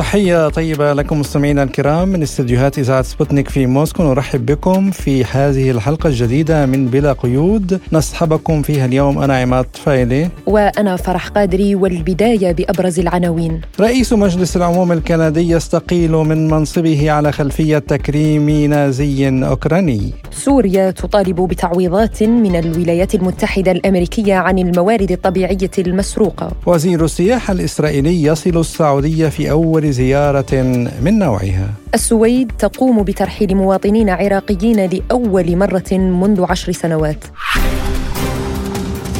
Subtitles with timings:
[0.00, 4.02] تحية طيبة لكم مستمعينا الكرام من استديوهات إذاعة سبوتنيك في موسكو.
[4.02, 7.80] نرحب بكم في هذه الحلقة الجديدة من بلا قيود.
[7.92, 10.28] نصحبكم فيها اليوم أنا عماد فايلي.
[10.46, 13.60] وأنا فرح قادري والبداية بأبرز العناوين.
[13.80, 20.12] رئيس مجلس العموم الكندي يستقيل من منصبه على خلفية تكريم نازي أوكراني.
[20.30, 26.52] سوريا تطالب بتعويضات من الولايات المتحدة الأمريكية عن الموارد الطبيعية المسروقة.
[26.66, 30.62] وزير السياحة الإسرائيلي يصل السعودية في أول زيارة
[31.02, 31.70] من نوعها.
[31.94, 37.24] السويد تقوم بترحيل مواطنين عراقيين لأول مرة منذ عشر سنوات.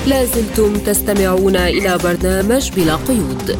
[0.07, 3.57] لازلتم تستمعون إلى برنامج بلا قيود.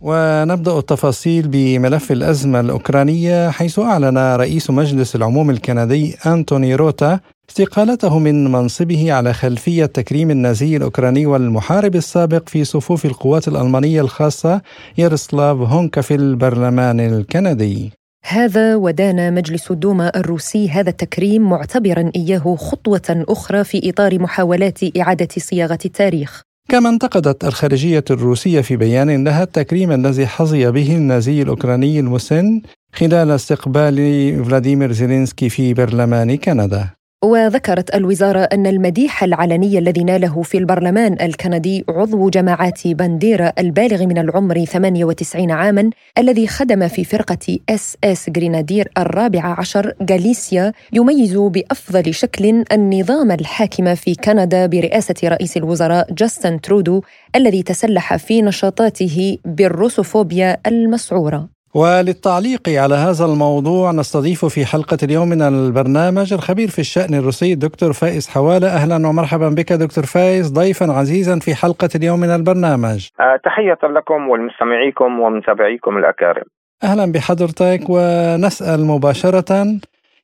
[0.00, 7.20] ونبدأ التفاصيل بملف الأزمة الأوكرانية حيث أعلن رئيس مجلس العموم الكندي أنتوني روتا
[7.50, 14.62] استقالته من منصبه على خلفية تكريم النازي الأوكراني والمحارب السابق في صفوف القوات الألمانية الخاصة
[14.98, 17.92] يارسلاف هونكا في البرلمان الكندي.
[18.24, 25.28] هذا ودان مجلس الدوما الروسي هذا التكريم معتبرا إياه خطوة أخرى في إطار محاولات إعادة
[25.38, 32.00] صياغة التاريخ كما انتقدت الخارجية الروسية في بيان لها التكريم الذي حظي به النازي الأوكراني
[32.00, 32.62] المسن
[32.92, 33.96] خلال استقبال
[34.44, 41.84] فلاديمير زيلينسكي في برلمان كندا وذكرت الوزارة أن المديح العلني الذي ناله في البرلمان الكندي
[41.88, 48.88] عضو جماعات بانديرا البالغ من العمر 98 عاما الذي خدم في فرقة إس إس جرينادير
[48.98, 57.02] الرابعة عشر غاليسيا يميز بأفضل شكل النظام الحاكم في كندا برئاسة رئيس الوزراء جاستن ترودو
[57.36, 61.59] الذي تسلح في نشاطاته بالروسوفوبيا المسعورة.
[61.74, 67.92] وللتعليق على هذا الموضوع نستضيف في حلقة اليوم من البرنامج الخبير في الشأن الروسي دكتور
[67.92, 68.68] فايز حوالة.
[68.68, 73.08] أهلا ومرحبا بك دكتور فايز ضيفا عزيزا في حلقة اليوم من البرنامج.
[73.20, 76.44] أه تحية لكم ولمستمعيكم ومتابعيكم الأكارم.
[76.84, 79.80] أهلا بحضرتك ونسأل مباشرة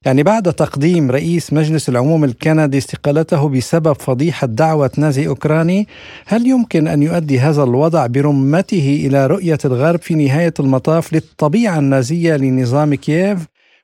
[0.06, 5.86] يعني بعد تقديم رئيس مجلس العموم الكندي استقالته بسبب فضيحة دعوة نازي أوكراني
[6.28, 12.36] هل يمكن أن يؤدي هذا الوضع برمته إلى رؤية الغرب في نهاية المطاف للطبيعة النازية
[12.36, 13.38] لنظام كييف؟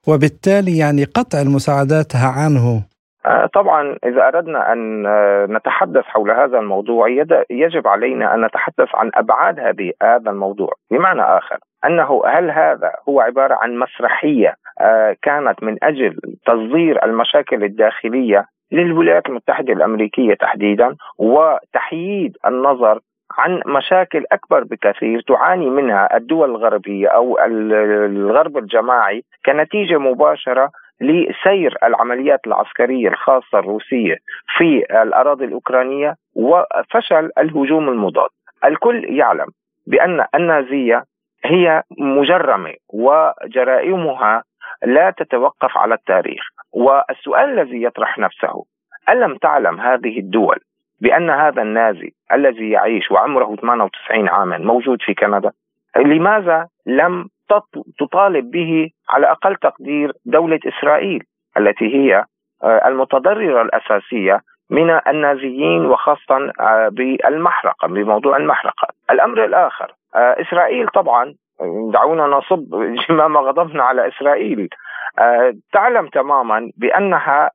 [0.08, 2.82] وبالتالي يعني قطع المساعدات عنه.
[3.54, 5.02] طبعا إذا أردنا أن
[5.56, 7.08] نتحدث حول هذا الموضوع
[7.50, 10.72] يجب علينا أن نتحدث عن أبعاد هذه هذا الموضوع.
[10.90, 14.54] بمعنى آخر أنه هل هذا هو عبارة عن مسرحية
[15.22, 16.16] كانت من أجل
[16.46, 23.00] تصدير المشاكل الداخلية للولايات المتحدة الأمريكية تحديدا وتحييد النظر
[23.38, 30.70] عن مشاكل أكبر بكثير تعاني منها الدول الغربية أو الغرب الجماعي كنتيجة مباشرة
[31.00, 34.16] لسير العمليات العسكرية الخاصة الروسية
[34.56, 38.28] في الأراضي الأوكرانية وفشل الهجوم المضاد.
[38.64, 39.46] الكل يعلم
[39.86, 41.04] بأن النازية
[41.44, 44.42] هي مجرمة وجرائمها
[44.84, 48.64] لا تتوقف على التاريخ، والسؤال الذي يطرح نفسه
[49.08, 50.58] ألم تعلم هذه الدول
[51.00, 55.52] بأن هذا النازي الذي يعيش وعمره 98 عاما موجود في كندا
[55.96, 57.28] لماذا لم
[57.98, 61.22] تطالب به على أقل تقدير دولة إسرائيل
[61.56, 62.24] التي هي
[62.64, 66.52] المتضررة الأساسية من النازيين وخاصه
[66.90, 68.88] بالمحرقة بموضوع المحرقة.
[69.10, 71.34] الأمر الآخر إسرائيل طبعا
[71.92, 72.74] دعونا نصب
[73.08, 74.68] جمام غضبنا على إسرائيل.
[75.72, 77.50] تعلم تماما بأنها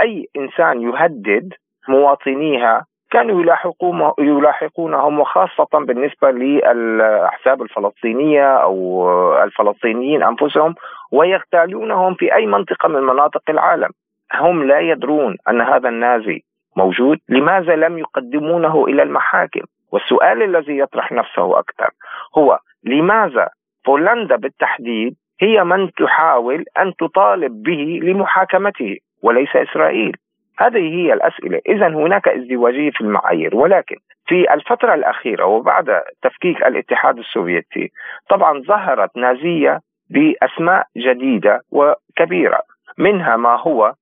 [0.00, 1.52] أي إنسان يهدد
[1.88, 9.08] مواطنيها كانوا يلاحقون يلاحقونهم وخاصة بالنسبة للأحزاب الفلسطينية أو
[9.42, 10.74] الفلسطينيين أنفسهم
[11.12, 13.90] ويغتالونهم في أي منطقة من مناطق العالم.
[14.34, 16.42] هم لا يدرون أن هذا النازي
[16.76, 17.18] موجود.
[17.28, 21.90] لماذا لم يقدمونه إلى المحاكم؟ والسؤال الذي يطرح نفسه أكثر
[22.38, 23.48] هو لماذا
[23.86, 30.16] بولندا بالتحديد هي من تحاول أن تطالب به لمحاكمته وليس إسرائيل؟
[30.58, 31.60] هذه هي الأسئلة.
[31.68, 33.96] إذا هناك ازدواجية في المعايير ولكن
[34.26, 37.90] في الفترة الأخيرة وبعد تفكيك الاتحاد السوفيتي
[38.28, 39.80] طبعا ظهرت نازية
[40.10, 42.60] بأسماء جديدة وكبيرة
[42.98, 43.92] منها ما هو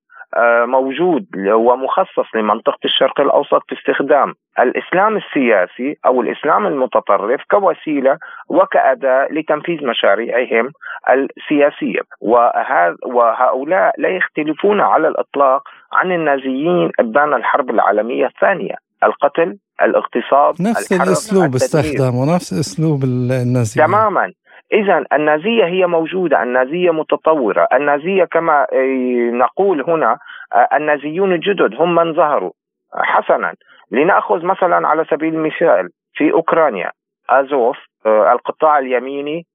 [0.67, 8.19] موجود ومخصص لمنطقة الشرق الأوسط باستخدام الإسلام السياسي أو الإسلام المتطرف كوسيلة
[8.49, 10.73] وكأداة لتنفيذ مشاريعهم
[11.11, 12.01] السياسية.
[13.07, 15.63] وهؤلاء لا يختلفون على الإطلاق
[15.93, 18.75] عن النازيين أبان الحرب العالمية الثانية
[19.05, 24.33] القتل الاغتصاب نفس الأسلوب استخدم ونفس أسلوب النازيه تماما.
[24.73, 27.69] إذا النازية هي موجودة النازية متطورة.
[27.73, 28.67] النازية كما
[29.33, 30.19] نقول هنا
[30.73, 32.51] النازيون الجدد هم من ظهروا
[32.95, 33.55] حسنا.
[33.91, 36.91] لنأخذ مثلا على سبيل المثال في أوكرانيا
[37.31, 37.77] أزوف
[38.07, 39.47] القطاع اليميني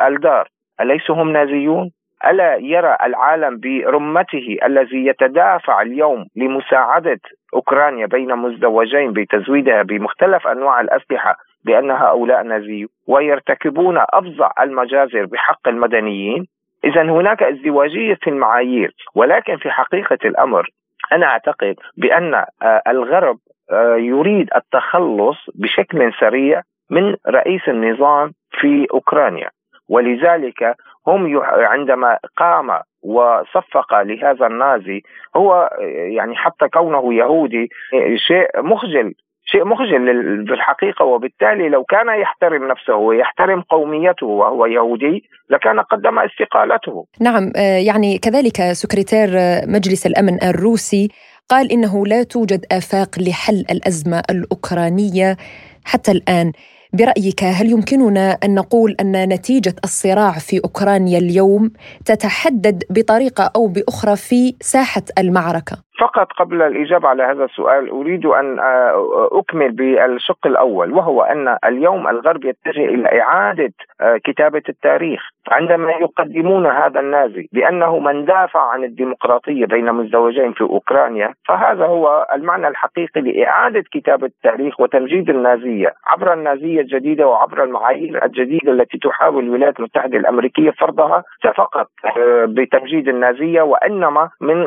[0.00, 0.48] الدار
[0.80, 1.90] أليسوا هم نازيون؟
[2.26, 7.20] ألا يرى العالم برمته الذي يتدافع اليوم لمساعدة
[7.54, 11.36] أوكرانيا بين مزدوجين بتزويدها بمختلف أنواع الأسلحة
[11.66, 16.46] بأن هؤلاء نازي ويرتكبون أفظع المجازر بحق المدنيين.
[16.84, 20.68] إذا هناك ازدواجية في المعايير ولكن في حقيقة الأمر
[21.12, 23.38] أنا أعتقد بأن آه، الغرب
[23.72, 29.50] آه، يريد التخلص بشكل سريع من رئيس النظام في أوكرانيا.
[29.88, 30.74] ولذلك
[31.06, 35.02] هم عندما قام وصفق لهذا النازي
[35.36, 35.70] هو
[36.16, 37.68] يعني حتى كونه يهودي
[38.16, 39.14] شيء مخجل
[39.46, 47.06] شيء مخجل بالحقيقة وبالتالي لو كان يحترم نفسه ويحترم قوميته وهو يهودي لكان قدم استقالته.
[47.20, 49.28] نعم آه، يعني كذلك سكرتير
[49.66, 51.08] مجلس الأمن الروسي
[51.48, 55.36] قال إنه لا توجد آفاق لحل الأزمة الأوكرانية
[55.84, 56.52] حتى الآن.
[56.92, 61.72] برأيك هل يمكننا أن نقول أن نتيجة الصراع في أوكرانيا اليوم
[62.04, 68.58] تتحدد بطريقة أو بأخرى في ساحة المعركة؟ فقط قبل الإجابة على هذا السؤال أريد أن
[68.58, 75.20] آه، أكمل بالشق الأول وهو أن اليوم الغرب يتجه إلى إعادة آه، كتابة التاريخ.
[75.48, 82.26] عندما يقدمون هذا النازي بأنه من دافع عن الديمقراطية بين مزدوجين في أوكرانيا فهذا هو
[82.34, 89.44] المعنى الحقيقي لإعادة كتابة التاريخ وتمجيد النازية عبر النازية الجديدة وعبر المعايير الجديدة التي تحاول
[89.44, 91.24] الولايات المتحدة الأمريكية فرضها
[91.56, 94.66] فقط آه، بتمجيد النازية وإنما من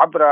[0.00, 0.22] عبر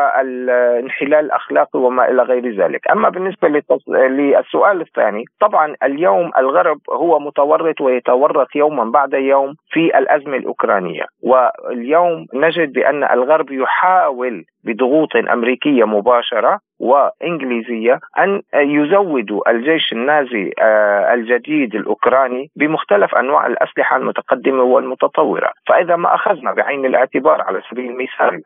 [0.49, 3.49] الانحلال الاخلاقي وما إلى غير ذلك، أما بالنسبة
[3.89, 12.27] للسؤال الثاني طبعا اليوم الغرب هو متورط ويتورط يوما بعد يوم في الأزمة الأوكرانية، واليوم
[12.35, 22.51] نجد بأن الغرب يحاول بضغوط أمريكية مباشرة وإنجليزية أن يزودوا الجيش النازي آه، الجديد الأوكراني
[22.57, 28.43] بمختلف أنواع الأسلحة المتقدمة والمتطورة، فإذا ما أخذنا بعين الاعتبار على سبيل المثال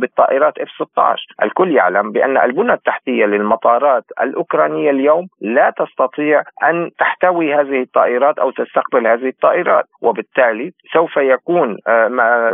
[0.00, 7.54] بالطائرات اف 16 الكل يعلم بأن البنى التحتية للمطارات الأوكرانية اليوم لا تستطيع أن تحتوي
[7.54, 12.08] هذه الطائرات أو تستقبل هذه الطائرات، وبالتالي سوف يكون آه،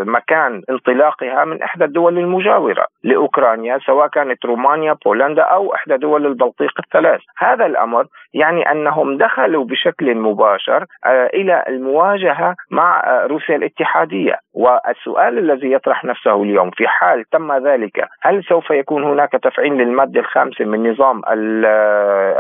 [0.07, 6.73] مكان انطلاقها من إحدى الدول المجاورة لأوكرانيا سواء كانت رومانيا، بولندا أو إحدى دول البلطيق
[6.79, 14.39] الثلاث، هذا الأمر يعني أنهم دخلوا بشكل مباشر آه، إلى المواجهة مع آه، روسيا الاتحادية،
[14.55, 20.21] والسؤال الذي يطرح نفسه اليوم في حال تم ذلك هل سوف يكون هناك تفعيل للماده
[20.21, 21.23] الخامسه من نظام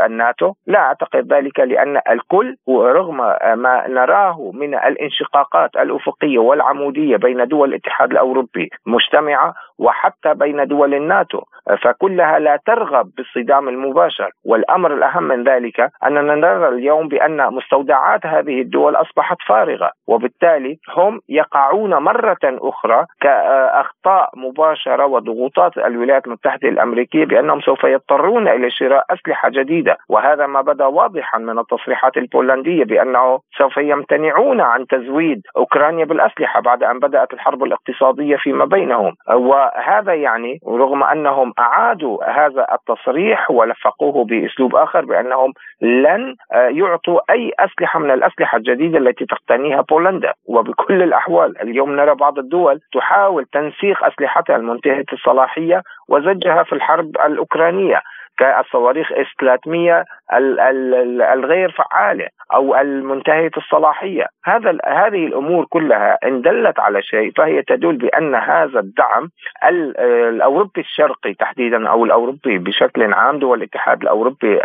[0.06, 3.16] الناتو؟ لا أعتقد ذلك لأن الكل رغم
[3.56, 11.40] ما نراه من الانشقاقات الأفقية والعمودية بين دول الاتحاد الأوروبي مجتمعة وحتى بين دول الناتو
[11.82, 14.30] فكلها لا ترغب بالصدام المباشر.
[14.44, 21.20] والأمر الأهم من ذلك أننا نرى اليوم بأن مستودعات هذه الدول أصبحت فارغة وبالتالي هم
[21.28, 29.48] يقعون مرة أخرى كأخطاء مباشرة وضغوطات الولايات المتحدة الأمريكية بأنهم سوف يضطرون إلى شراء أسلحة
[29.48, 29.96] جديدة.
[30.08, 36.82] وهذا ما بدا واضحا من التصريحات البولندية بأنه سوف يمتنعون عن تزويد أوكرانيا بالأسلحة بعد
[36.82, 39.14] أن بدأت الحرب الاقتصادية فيما بينهم.
[39.34, 48.00] وهذا يعني رغم أنهم أعادوا هذا التصريح ولفقوه بأسلوب آخر بأنهم لن يعطوا أي أسلحة
[48.00, 50.32] من الأسلحة الجديدة التي تقتنيها بولندا.
[50.46, 58.02] وبكل الأحوال اليوم نرى بعض الدول تحاول تنسيق أسلحتها المنتهية الصلاحية وزجها في الحرب الأوكرانية.
[58.38, 60.04] كالصواريخ اس 300
[61.34, 67.96] الغير فعالة أو المنتهية الصلاحية، هذا هذه الأمور كلها إن دلت على شيء فهي تدل
[67.96, 69.30] بأن هذا الدعم
[69.64, 74.60] الأوروبي الشرقي تحديدا أو الأوروبي بشكل عام دول الاتحاد الأوروبي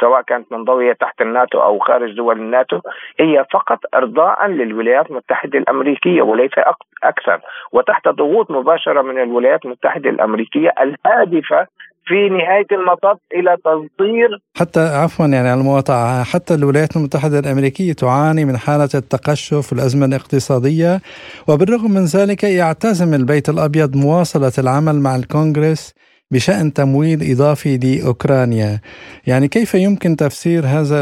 [0.00, 2.80] سواء كانت منضويه تحت الناتو أو خارج دول الناتو
[3.20, 6.52] هي فقط ارضاء للولايات المتحدة الأمريكية وليس
[7.04, 7.40] أكثر.
[7.72, 11.66] وتحت ضغوط مباشرة من الولايات المتحدة الأمريكية الهادفة
[12.08, 18.44] في نهاية المطاف إلى تصدير حتى عفوا يعني على المقاطعة حتى الولايات المتحدة الأمريكية تعاني
[18.44, 21.00] من حالة التقشف والأزمة الاقتصادية
[21.48, 25.94] وبالرغم من ذلك يعتزم البيت الأبيض مواصلة العمل مع الكونغرس
[26.32, 28.80] بشأن تمويل إضافي لأوكرانيا
[29.26, 31.00] يعني كيف يمكن تفسير هذا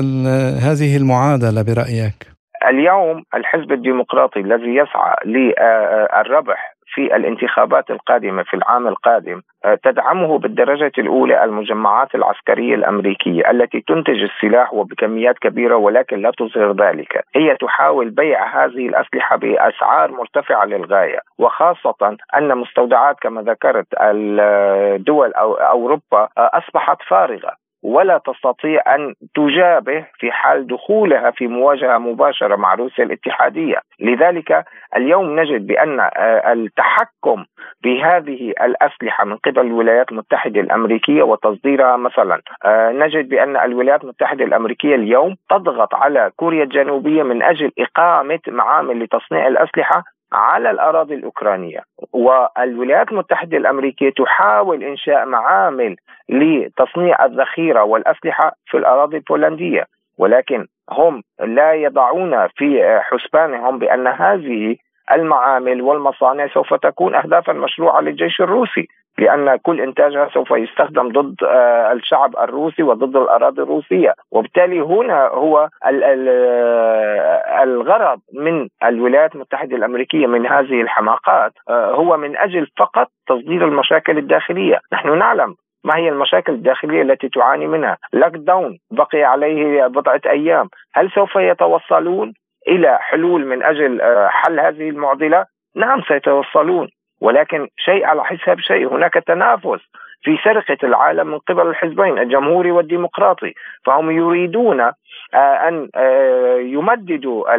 [0.66, 2.36] هذه المعادلة برأيك؟
[2.68, 10.92] اليوم الحزب الديمقراطي الذي يسعى للربح في الانتخابات القادمة في العام القادم آه، تدعمه بالدرجة
[10.98, 18.10] الأولى المجمعات العسكرية الأمريكية التي تنتج السلاح وبكميات كبيرة ولكن لا تظهر ذلك، هي تحاول
[18.10, 26.50] بيع هذه الأسلحة بأسعار مرتفعة للغاية، وخاصة أن مستودعات كما ذكرت الدول أو أوروبا آه،
[26.54, 27.65] أصبحت فارغة.
[27.86, 34.64] ولا تستطيع أن تجابه في حال دخولها في مواجهة مباشرة مع روسيا الاتحادية، لذلك
[34.96, 37.44] اليوم نجد بأن آه، التحكم
[37.84, 44.94] بهذه الأسلحة من قبل الولايات المتحدة الأمريكية وتصديرها مثلا، آه، نجد بأن الولايات المتحدة الأمريكية
[44.94, 51.80] اليوم تضغط على كوريا الجنوبية من أجل إقامة معامل لتصنيع الأسلحة على الأراضي الأوكرانية.
[52.12, 55.96] والولايات المتحدة الأمريكية تحاول إنشاء معامل
[56.28, 59.86] لتصنيع الذخيرة والأسلحة في الأراضي البولندية.
[60.18, 64.76] ولكن هم لا يضعون في حسبانهم بأن هذه
[65.12, 68.88] المعامل والمصانع سوف تكون اهدافا مشروعة للجيش الروسي.
[69.18, 75.68] لأن كل إنتاجها سوف يستخدم ضد آه، الشعب الروسي وضد الأراضي الروسية وبالتالي هنا هو
[75.84, 83.64] آه، الغرض من الولايات المتحدة الأمريكية من هذه الحماقات آه، هو من أجل فقط تصدير
[83.64, 85.54] المشاكل الداخلية نحن نعلم
[85.84, 91.36] ما هي المشاكل الداخلية التي تعاني منها؟ لوك داون بقي عليه بضعة أيام، هل سوف
[91.36, 92.32] يتوصلون
[92.68, 95.46] إلى حلول من أجل حل هذه المعضلة؟
[95.76, 96.88] نعم سيتوصلون
[97.20, 99.80] ولكن شيء على حساب شيء هناك تنافس
[100.22, 103.54] في سرقة العالم من قبل الحزبين الجمهوري والديمقراطي.
[103.84, 104.94] فهم يريدون آه،
[105.34, 107.54] أن آه، يمددوا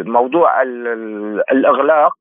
[0.00, 0.62] الموضوع
[1.52, 2.12] الإغلاق.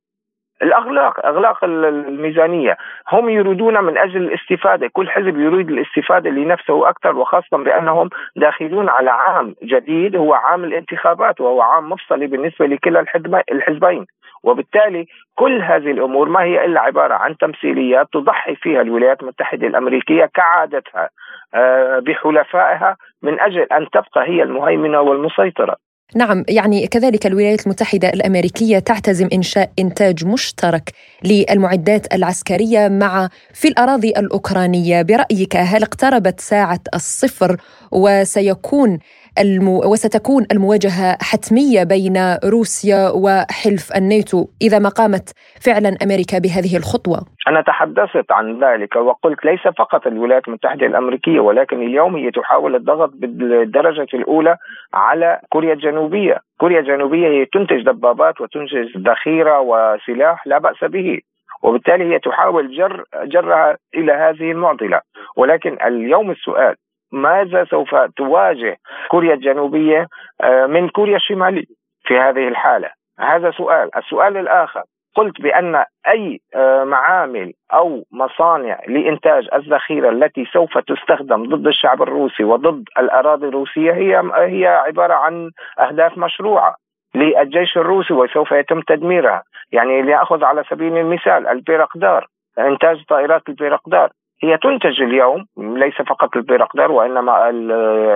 [0.61, 2.77] الاغلاق اغلاق الميزانية
[3.11, 9.09] هم يريدون من أجل الاستفادة كل حزب يريد الاستفادة لنفسه أكثر وخاصة بأنهم داخلون على
[9.09, 13.05] عام جديد هو عام الانتخابات وهو عام مفصلي بالنسبة لكلا
[13.51, 14.05] الحزبين
[14.43, 20.25] وبالتالي كل هذه الأمور ما هي إلا عبارة عن تمثيليات تضحي فيها الولايات المتحدة الأمريكية
[20.25, 21.09] كعادتها
[21.53, 25.75] آه، بحلفائها من أجل أن تبقى هي المهيمنة والمسيطرة.
[26.13, 30.91] نعم يعني كذلك الولايات المتحدة الأمريكية تعتزم إنشاء إنتاج مشترك
[31.23, 35.01] للمعدات العسكرية مع في الأراضي الأوكرانية.
[35.01, 37.57] برأيك هل اقتربت ساعة الصفر
[37.91, 38.99] وسيكون
[39.39, 39.77] المو...
[39.91, 42.17] وستكون المواجهة حتمية بين
[42.53, 45.29] روسيا وحلف الناتو إذا ما قامت
[45.65, 47.19] فعلا أمريكا بهذه الخطوة.
[47.47, 53.11] أنا تحدثت عن ذلك وقلت ليس فقط الولايات المتحدة الأمريكية ولكن اليوم هي تحاول الضغط
[53.13, 54.57] بالدرجة الأولى
[54.93, 56.37] على كوريا الجنوبية.
[56.57, 61.19] كوريا الجنوبية هي تنتج دبابات وتنتج ذخيرة وسلاح لا بأس به
[61.63, 65.01] وبالتالي هي تحاول جر جرها إلى هذه المعضلة.
[65.37, 66.75] ولكن اليوم السؤال
[67.11, 70.07] ماذا سوف تواجه كوريا الجنوبية
[70.41, 71.65] آه، من كوريا الشماليه
[72.05, 73.97] في هذه الحالة؟ هذا سؤال.
[73.97, 74.83] السؤال الآخر
[75.15, 82.43] قلت بأن أي آه، معامل أو مصانع لإنتاج الذخيرة التي سوف تستخدم ضد الشعب الروسي
[82.43, 86.75] وضد الأراضي الروسية هي هي عبارة عن أهداف مشروعة
[87.15, 89.43] للجيش الروسي وسوف يتم تدميرها.
[89.71, 92.27] يعني لنأخذ على سبيل المثال البيرقدار
[92.59, 94.09] إنتاج طائرات البيرقدار.
[94.43, 97.49] هي تنتج اليوم ليس فقط البيرقدار وإنما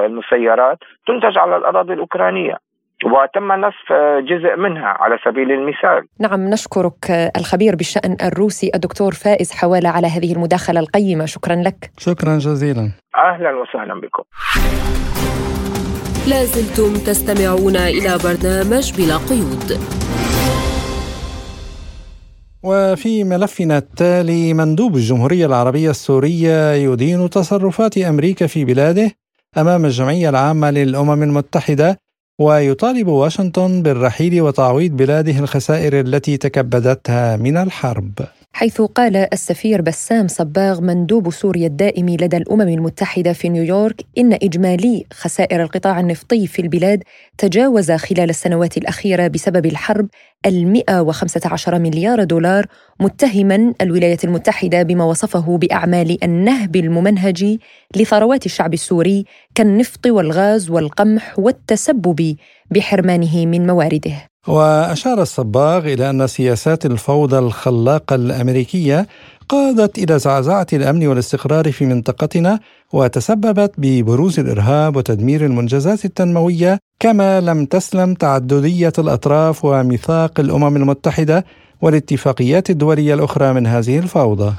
[0.05, 2.55] المسيرات تنتج على الأراضي الأوكرانية
[3.05, 3.93] وتم نصف
[4.29, 6.07] جزء منها على سبيل المثال.
[6.19, 11.25] نعم نشكرك الخبير بالشأن الروسي الدكتور فائز حوالة على هذه المداخلة القيمة.
[11.25, 11.91] شكرا لك.
[11.97, 12.91] شكرا جزيلا.
[13.15, 14.23] أهلا وسهلا بكم.
[16.29, 19.69] لازلتم تستمعون إلى برنامج بلا قيود.
[22.63, 29.11] وفي ملفنا التالي مندوب الجمهورية العربية السورية يدين تصرفات أمريكا في بلاده
[29.57, 31.99] أمام الجمعية العامة للأمم المتحدة
[32.41, 38.13] ويطالب واشنطن بالرحيل وتعويض بلاده الخسائر التي تكبدتها من الحرب.
[38.53, 45.05] حيث قال السفير بسام صباغ مندوب سوريا الدائم لدى الأمم المتحدة في نيويورك إن إجمالي
[45.13, 47.03] خسائر القطاع النفطي في البلاد
[47.37, 50.07] تجاوز خلال السنوات الأخيرة بسبب الحرب
[50.45, 52.65] ال 115 مليار دولار
[52.99, 57.57] متهما الولايات المتحدة بما وصفه بأعمال النهب الممنهج
[57.95, 59.25] لثروات الشعب السوري
[59.55, 62.35] كالنفط والغاز والقمح والتسبب
[62.71, 69.07] بحرمانه من موارده وأشار الصباغ إلى أن سياسات الفوضى الخلاقة الأمريكية
[69.49, 72.59] قادت إلى زعزعة الأمن والاستقرار في منطقتنا
[72.93, 81.45] وتسببت ببروز الإرهاب وتدمير المنجزات التنموية كما لم تسلم تعددية الأطراف وميثاق الأمم المتحدة
[81.81, 84.53] والاتفاقيات الدولية الأخرى من هذه الفوضى.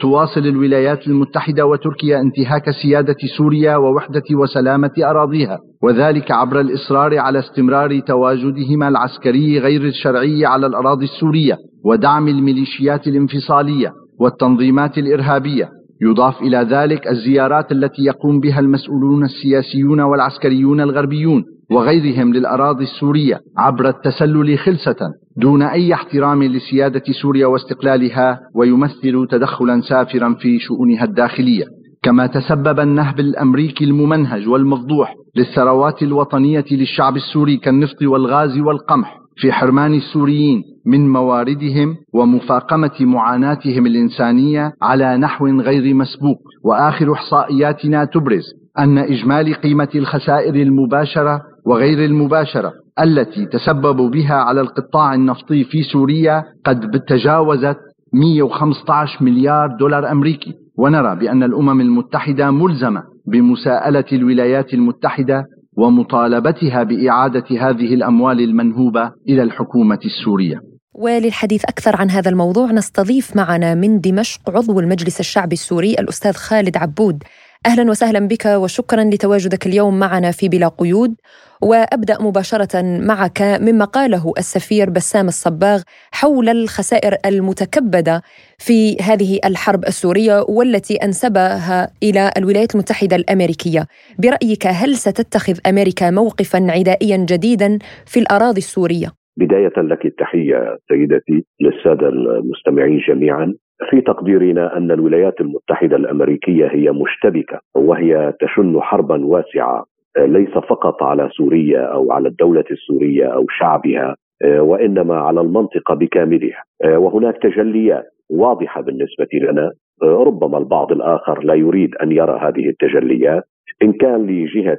[0.00, 8.00] تواصل الولايات المتحدة وتركيا انتهاك سيادة سوريا ووحدة وسلامة أراضيها وذلك عبر الإصرار على استمرار
[8.00, 15.68] تواجدهما العسكري غير الشرعي على الأراضي السورية ودعم الميليشيات الانفصالية والتنظيمات الإرهابية.
[16.02, 23.88] يضاف إلى ذلك الزيارات التي يقوم بها المسؤولون السياسيون والعسكريون الغربيون وغيرهم للأراضي السورية عبر
[23.88, 24.96] التسلل خلسة.
[25.36, 31.64] دون أي احترام لسيادة سوريا واستقلالها ويمثل تدخلا سافرا في شؤونها الداخلية.
[32.02, 39.94] كما تسبب النهب الأمريكي الممنهج والمفضوح للثروات الوطنية للشعب السوري كالنفط والغاز والقمح في حرمان
[39.94, 46.38] السوريين من مواردهم ومفاقمة معاناتهم الإنسانية على نحو غير مسبوق.
[46.64, 48.44] وآخر إحصائياتنا تبرز
[48.78, 56.44] أن إجمالي قيمة الخسائر المباشرة وغير المباشرة التي تسببوا بها على القطاع النفطي في سوريا
[56.64, 57.76] قد تجاوزت
[58.12, 65.44] 115 مليار دولار أمريكي ونرى بأن الأمم المتحدة ملزمة بمساءلة الولايات المتحدة
[65.76, 70.60] ومطالبتها بإعادة هذه الأموال المنهوبة إلى الحكومة السورية.
[70.94, 76.76] وللحديث أكثر عن هذا الموضوع نستضيف معنا من دمشق عضو المجلس الشعبي السوري الأستاذ خالد
[76.76, 77.22] عبود.
[77.66, 81.14] أهلا وسهلا بك وشكرا لتواجدك اليوم معنا في بلا قيود
[81.62, 88.22] وأبدأ مباشرة معك مما قاله السفير بسام الصباغ حول الخسائر المتكبدة
[88.58, 93.86] في هذه الحرب السورية والتي أنسبها إلى الولايات المتحدة الأمريكية.
[94.18, 102.08] برأيك هل ستتخذ أمريكا موقفا عدائيا جديدا في الأراضي السورية؟ بداية لك التحية سيدتي للسادة
[102.08, 103.54] المستمعين جميعا
[103.90, 109.84] في تقديرنا أن الولايات المتحدة الأمريكية هي مشتبكة وهي تشن حربا واسعة
[110.18, 116.62] ليس فقط على سوريا أو على الدولة السورية أو شعبها وإنما على المنطقة بكاملها.
[116.84, 119.72] وهناك تجليات واضحة بالنسبة لنا.
[120.02, 123.42] ربما البعض الآخر لا يريد أن يرى هذه التجليات.
[123.82, 124.78] إن كان لجهة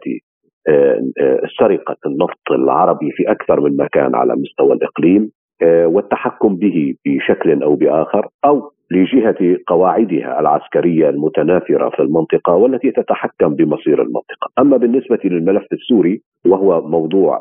[1.60, 5.32] سرقة النفط العربي في أكثر من مكان على مستوى الإقليم
[5.64, 14.02] والتحكم به بشكل أو بآخر أو لجهة قواعدها العسكرية المتناثره في المنطقة والتي تتحكم بمصير
[14.02, 17.40] المنطقة، أما بالنسبة للملف السوري وهو موضوع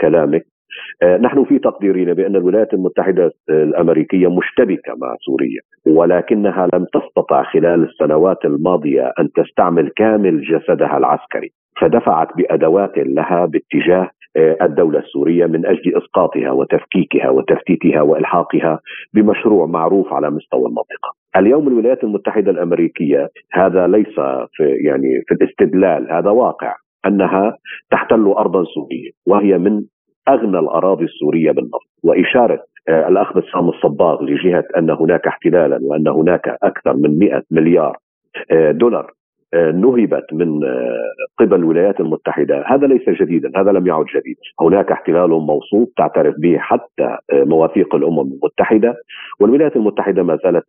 [0.00, 0.46] كلامك
[1.20, 8.44] نحن في تقديرنا بأن الولايات المتحدة الأمريكية مشتبكة مع سوريا ولكنها لم تستطع خلال السنوات
[8.44, 11.52] الماضية أن تستعمل كامل جسدها العسكري.
[11.80, 14.10] فدفعت بأدوات لها باتجاه
[14.62, 18.80] الدولة السورية من أجل إسقاطها وتفكيكها وتفتيتها وإلحاقها
[19.14, 21.12] بمشروع معروف على مستوى المنطقة.
[21.36, 24.14] اليوم الولايات المتحدة الأمريكية هذا ليس
[24.52, 26.74] في يعني في الاستدلال هذا واقع
[27.06, 27.56] أنها
[27.90, 29.82] تحتل أرضا سورية وهي من
[30.28, 36.96] أغنى الأراضي السورية بالنفط وإشارة الأخ بسام الصباغ لجهة أن هناك احتلالا وأن هناك أكثر
[36.96, 37.96] من 100 مليار
[38.70, 39.10] دولار
[39.54, 40.60] نهبت من
[41.38, 42.64] قبل الولايات المتحدة.
[42.66, 44.36] هذا ليس جديدا هذا لم يعد جديد.
[44.60, 48.96] هناك احتلال موصوف تعترف به حتى مواثيق الأمم المتحدة
[49.40, 50.64] والولايات المتحدة ما زالت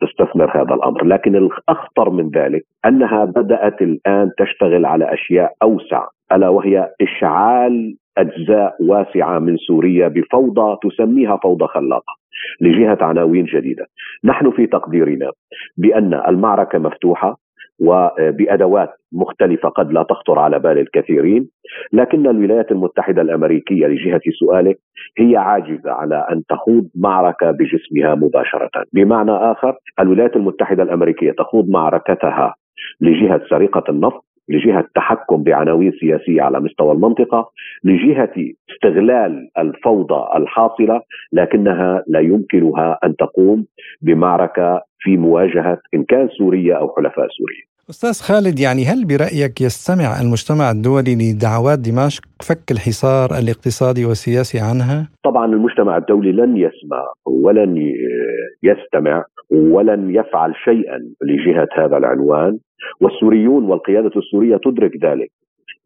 [0.00, 1.04] تستثمر هذا الأمر.
[1.04, 8.76] لكن الأخطر من ذلك أنها بدأت الآن تشتغل على أشياء أوسع ألا وهي إشعال أجزاء
[8.80, 12.12] واسعة من سوريا بفوضى تسميها فوضى خلاقة
[12.60, 13.86] لجهة عناوين جديدة.
[14.24, 15.30] نحن في تقديرنا
[15.76, 17.36] بأن المعركة مفتوحة
[17.80, 21.48] وبأدوات مختلفة قد لا تخطر على بال الكثيرين،
[21.92, 24.78] لكن الولايات المتحدة الأمريكية لجهة سؤالك
[25.18, 32.54] هي عاجزة على أن تخوض معركة بجسمها مباشرة، بمعنى آخر الولايات المتحدة الأمريكية تخوض معركتها
[33.00, 37.50] لجهة سرقة النفط لجهة تحكم بعناوين سياسية على مستوى المنطقة،
[37.84, 38.34] لجهة
[38.70, 41.00] استغلال الفوضى الحاصلة
[41.32, 43.64] لكنها لا يمكنها أن تقوم
[44.02, 47.67] بمعركة في مواجهة ان كان سوريا أو حلفاء سوريا.
[47.90, 55.08] أستاذ خالد يعني هل برأيك يستمع المجتمع الدولي لدعوات دمشق فك الحصار الاقتصادي والسياسي عنها؟
[55.24, 57.02] طبعا المجتمع الدولي لن يسمع
[57.44, 57.92] ولن
[58.62, 62.58] يستمع ولن يفعل شيئا لجهة هذا العنوان
[63.00, 65.30] والسوريون والقيادة السورية تدرك ذلك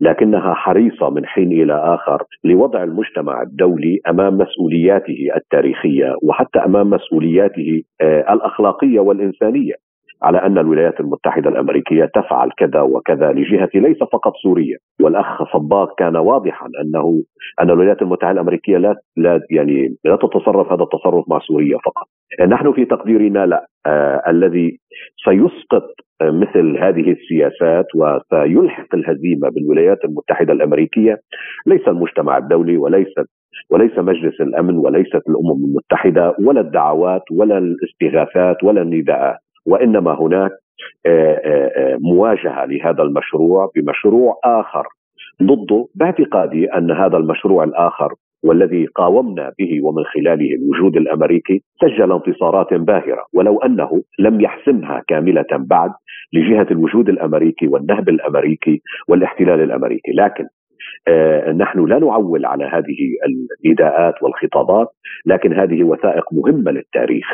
[0.00, 7.82] لكنها حريصة من حين إلى آخر لوضع المجتمع الدولي أمام مسؤولياته التاريخية وحتى أمام مسؤولياته
[8.30, 9.74] الأخلاقية والإنسانية
[10.22, 14.78] على أن الولايات المتحدة الأمريكية تفعل كذا وكذا لجهة ليس فقط سوريا.
[15.00, 17.22] والأخ صباغ كان واضحا أنه
[17.60, 22.06] أن الولايات المتحدة الأمريكية لا لا يعني لا تتصرف هذا التصرف مع سوريا فقط.
[22.48, 23.66] نحن في تقديرنا لا.
[23.86, 24.78] آه الذي
[25.24, 25.84] سيسقط
[26.22, 31.18] مثل هذه السياسات وسيلحق الهزيمة بالولايات المتحدة الأمريكية
[31.66, 33.26] ليس المجتمع الدولي وليست
[33.70, 39.38] وليس مجلس الأمن وليست الأمم المتحدة ولا الدعوات ولا الاستغاثات ولا النداءات.
[39.66, 40.50] وإنما هناك
[42.00, 44.86] مواجهة لهذا المشروع بمشروع آخر.
[45.42, 48.12] ضده باعتقادي أن هذا المشروع الآخر
[48.44, 55.46] والذي قاومنا به ومن خلاله الوجود الأمريكي سجل انتصارات باهرة ولو أنه لم يحسمها كاملة
[55.52, 55.90] بعد
[56.32, 60.12] لجهة الوجود الأمريكي والنهب الأمريكي والاحتلال الأمريكي.
[60.12, 60.44] لكن
[61.08, 62.96] آه نحن لا نعول على هذه
[63.64, 64.88] النداءات والخطابات
[65.26, 67.26] لكن هذه وثائق مهمة للتاريخ.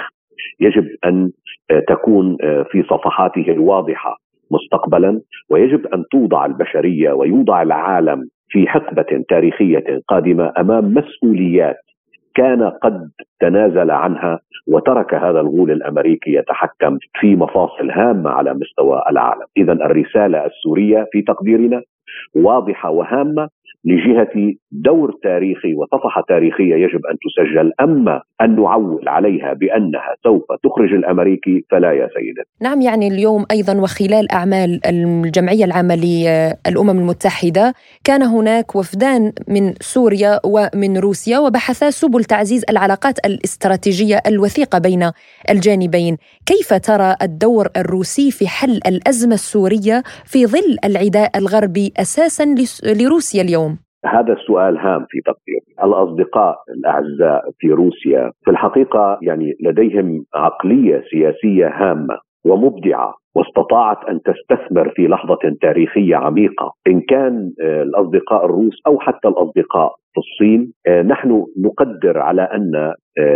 [0.60, 1.30] يجب أن
[1.70, 4.16] آه تكون آه في صفحاته الواضحة
[4.50, 5.20] مستقبلا
[5.50, 11.76] ويجب أن توضع البشرية ويوضع العالم في حقبة تاريخية قادمة أمام مسؤوليات
[12.34, 19.44] كان قد تنازل عنها وترك هذا الغول الأمريكي يتحكم في مفاصل هامة على مستوى العالم،
[19.56, 21.82] اذا الرسالة السورية في تقديرنا
[22.36, 23.48] واضحة وهامة
[23.84, 30.92] لجهة دور تاريخي وصفحة تاريخية يجب أن تسجل أما أن نعول عليها بأنها سوف تخرج
[30.92, 38.22] الأمريكي فلا يا سيدتي نعم يعني اليوم أيضا وخلال أعمال الجمعية العامة للأمم المتحدة كان
[38.22, 45.10] هناك وفدان من سوريا ومن روسيا وبحثا سبل تعزيز العلاقات الاستراتيجية الوثيقة بين
[45.50, 53.42] الجانبين كيف ترى الدور الروسي في حل الأزمة السورية في ظل العداء الغربي أساسا لروسيا
[53.42, 53.77] اليوم؟
[54.14, 55.68] هذا السؤال هام في تقديري.
[55.84, 64.88] الأصدقاء الأعزاء في روسيا في الحقيقة يعني لديهم عقلية سياسية هامة ومبدعة واستطاعت أن تستثمر
[64.96, 66.72] في لحظة تاريخية عميقة.
[66.86, 70.72] إن كان الأصدقاء الروس أو حتى الأصدقاء في الصين
[71.08, 72.92] نحن نقدر على أن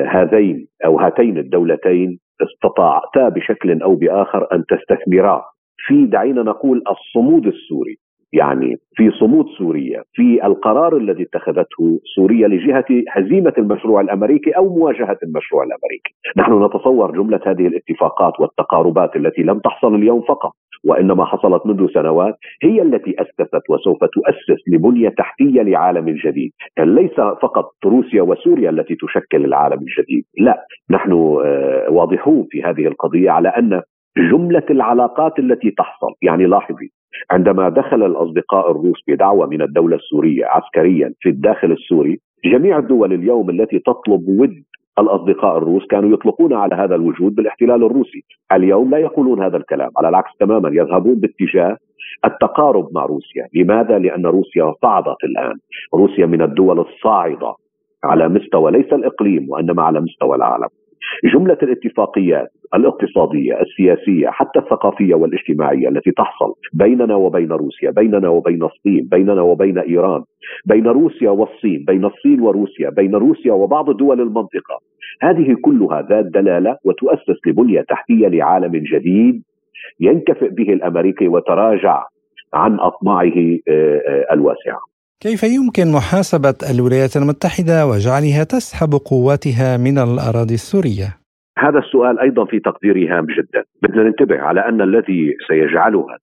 [0.08, 5.42] هذين أو هاتين الدولتين استطاعتا بشكل أو بآخر أن تستثمرا.
[5.87, 7.96] في دعينا نقول الصمود السوري.
[8.33, 15.18] يعني في صمود سوريا في القرار الذي اتخذته سوريا لجهة هزيمة المشروع الأمريكي أو مواجهة
[15.23, 16.14] المشروع الأمريكي.
[16.37, 20.53] نحن نتصور جملة هذه الاتفاقات والتقاربات التي لم تحصل اليوم فقط
[20.85, 27.71] وإنما حصلت منذ سنوات هي التي أسست وسوف تؤسس لبنية تحتية لعالم جديد، ليس فقط
[27.85, 31.12] روسيا وسوريا التي تشكل العالم الجديد، لا نحن
[31.88, 33.83] واضحون في هذه القضية على أن
[34.16, 36.90] جملة العلاقات التي تحصل، يعني لاحظي
[37.31, 43.51] عندما دخل الأصدقاء الروس بدعوة من الدولة السورية عسكريا في الداخل السوري جميع الدول اليوم
[43.51, 44.55] التي تطلب ود
[44.98, 50.09] الأصدقاء الروس كانوا يطلقون على هذا الوجود بالاحتلال الروسي، اليوم لا يقولون هذا الكلام، على
[50.09, 51.77] العكس تماما يذهبون باتجاه
[52.25, 55.55] التقارب مع روسيا، لماذا؟ لأن روسيا صعدت الآن،
[55.94, 57.55] روسيا من الدول الصاعدة
[58.05, 60.68] على مستوى ليس الإقليم وإنما على مستوى العالم.
[61.25, 62.48] جملة الاتفاقيات.
[62.74, 69.78] الاقتصادية، السياسية، حتى الثقافية والاجتماعية التي تحصل بيننا وبين روسيا، بيننا وبين الصين، بيننا وبين
[69.78, 70.22] إيران،
[70.66, 74.78] بين روسيا والصين، بين الصين وروسيا، بين روسيا وبعض دول المنطقة،
[75.22, 79.42] هذه كلها ذات دلالة وتؤسس لبنية تحتية لعالم جديد
[80.00, 82.04] ينكفئ به الأمريكي وتراجع
[82.54, 83.58] عن أطماعه
[84.32, 84.80] الواسعة.
[85.20, 91.21] كيف يمكن محاسبة الولايات المتحدة وجعلها تسحب قواتها من الأراضي السورية؟
[91.62, 96.18] هذا السؤال أيضا في تقديري هام جدا، بدنا ننتبه على أن الذي سيجعلها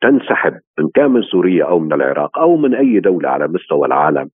[0.00, 4.28] تنسحب ان كان من سوريا أو من العراق أو من أي دولة على مستوى العالم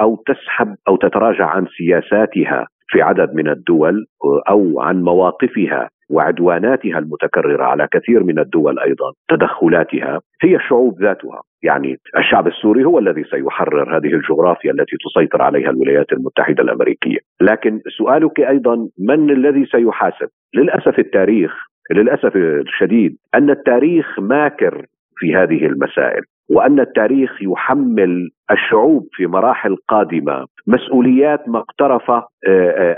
[0.00, 4.06] أو تسحب أو تتراجع عن سياساتها في عدد من الدول
[4.48, 11.42] أو عن مواقفها وعدواناتها المتكررة على كثير من الدول أيضا تدخلاتها هي الشعوب ذاتها.
[11.62, 17.18] يعني الشعب السوري هو الذي سيحرر هذه الجغرافيا التي تسيطر عليها الولايات المتحدة الأمريكية.
[17.40, 21.52] لكن سؤالك أيضا من الذي سيحاسب؟ للأسف التاريخ
[21.94, 26.22] للأسف الشديد أن التاريخ ماكر في هذه المسائل.
[26.52, 32.10] وأن التاريخ يحمل الشعوب في مراحل قادمة مسؤوليات ما اقترف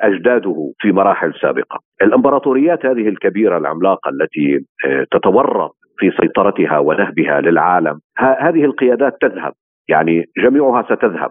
[0.02, 1.78] أجداده في مراحل سابقة.
[2.02, 4.66] الإمبراطوريات هذه الكبيرة العملاقة التي
[5.10, 9.52] تتورط في سيطرتها ونهبها للعالم، هذه القيادات تذهب،
[9.88, 11.30] يعني جميعها ستذهب.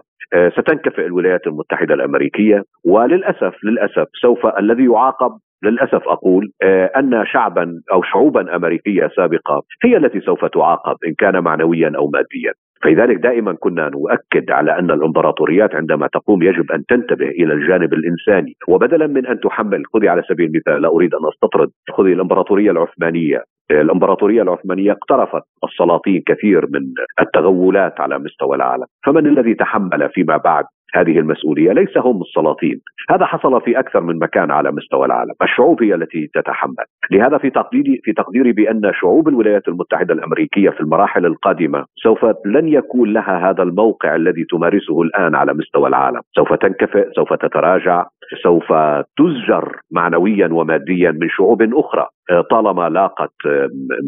[0.58, 5.30] ستنكفئ الولايات المتحدة الأمريكية وللأسف للأسف سوف الذي يعاقب
[5.64, 6.50] للأسف أقول
[6.96, 12.52] أن شعبا أو شعوبا أمريكية سابقة هي التي سوف تعاقب إن كان معنويا أو ماديا.
[12.82, 18.52] فلذلك دائما كنا نؤكد على أن الإمبراطوريات عندما تقوم يجب أن تنتبه إلى الجانب الإنساني.
[18.68, 23.42] وبدلا من أن تحمل خذي على سبيل المثال لا أريد أن أستطرد خذي الإمبراطورية العثمانية.
[23.70, 26.82] الإمبراطورية العثمانية اقترفت السلاطين كثير من
[27.20, 32.80] التغولات على مستوى العالم، فمن الذي تحمل فيما بعد؟ هذه المسؤولية ليس هم السلاطين،
[33.10, 37.50] هذا حصل في أكثر من مكان على مستوى العالم، الشعوب هي التي تتحمل، لهذا في
[37.50, 43.50] تقديري في تقديري بأن شعوب الولايات المتحدة الأمريكية في المراحل القادمة سوف لن يكون لها
[43.50, 48.06] هذا الموقع الذي تمارسه الآن على مستوى العالم، سوف تنكفئ، سوف تتراجع،
[48.42, 48.72] سوف
[49.18, 52.08] تزجر معنويا وماديا من شعوب أخرى.
[52.50, 53.34] طالما لاقت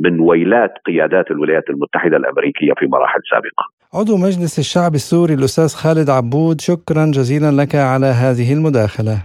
[0.05, 3.76] من ويلات قيادات الولايات المتحدة الأمريكية في مراحل سابقة.
[3.97, 9.19] عضو مجلس الشعب السوري الأستاذ خالد عبود شكرا جزيلا لك على هذه المداخلة.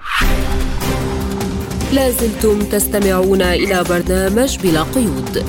[1.94, 5.44] لازلتم تستمعون إلى برنامج بلا قيود.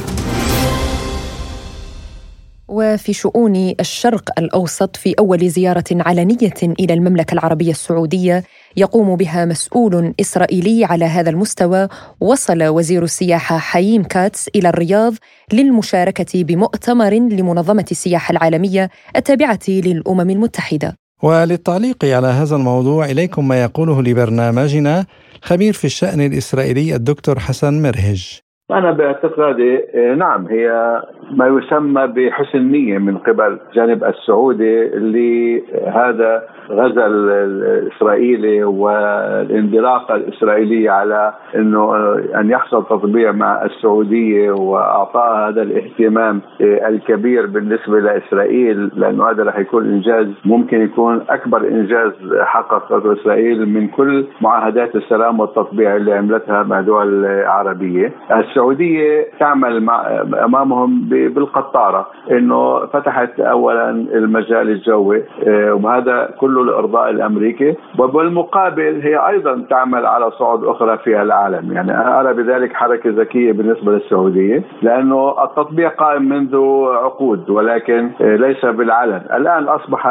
[2.73, 8.45] وفي شؤون الشرق الأوسط في أول زيارة علنية إلى المملكة العربية السعودية
[8.77, 11.89] يقوم بها مسؤول إسرائيلي على هذا المستوى
[12.21, 15.15] وصل وزير السياحة حييم كاتس إلى الرياض
[15.53, 20.97] للمشاركة بمؤتمر لمنظمة السياحة العالمية التابعة للأمم المتحدة.
[21.23, 25.07] وللتعليق على هذا الموضوع إليكم ما يقوله لبرنامجنا
[25.43, 28.42] خبير في الشأن الإسرائيلي الدكتور حسن مرهج.
[28.71, 29.81] أنا باعتقادي
[30.17, 40.91] نعم هي ما يسمى بحسن نية من قبل الجانب السعودي لهذا غزا الإسرائيلي والانطلاقة الإسرائيلية
[40.91, 49.43] على أنه أن يحصل تطبيع مع السعودية وأعطاها هذا الاهتمام الكبير بالنسبة لإسرائيل لأنه هذا
[49.43, 56.13] رح يكون إنجاز ممكن يكون أكبر إنجاز حققته إسرائيل من كل معاهدات السلام والتطبيع اللي
[56.13, 58.13] عملتها مع دول عربية.
[58.53, 60.07] السعودية تعمل مع
[60.45, 67.75] أمامهم بالقطارة إنه فتحت اولا المجال الجوي آه، وهذا كله لإرضاء الأمريكي.
[67.99, 71.73] وبالمقابل هي أيضا تعمل على صعود أخرى في العالم.
[71.73, 76.57] يعني أنا أرى بذلك حركة ذكية بالنسبة للسعودية لأنه التطبيع قائم منذ
[77.05, 79.23] عقود ولكن آه، ليس بالعلن.
[79.35, 80.07] الآن أصبح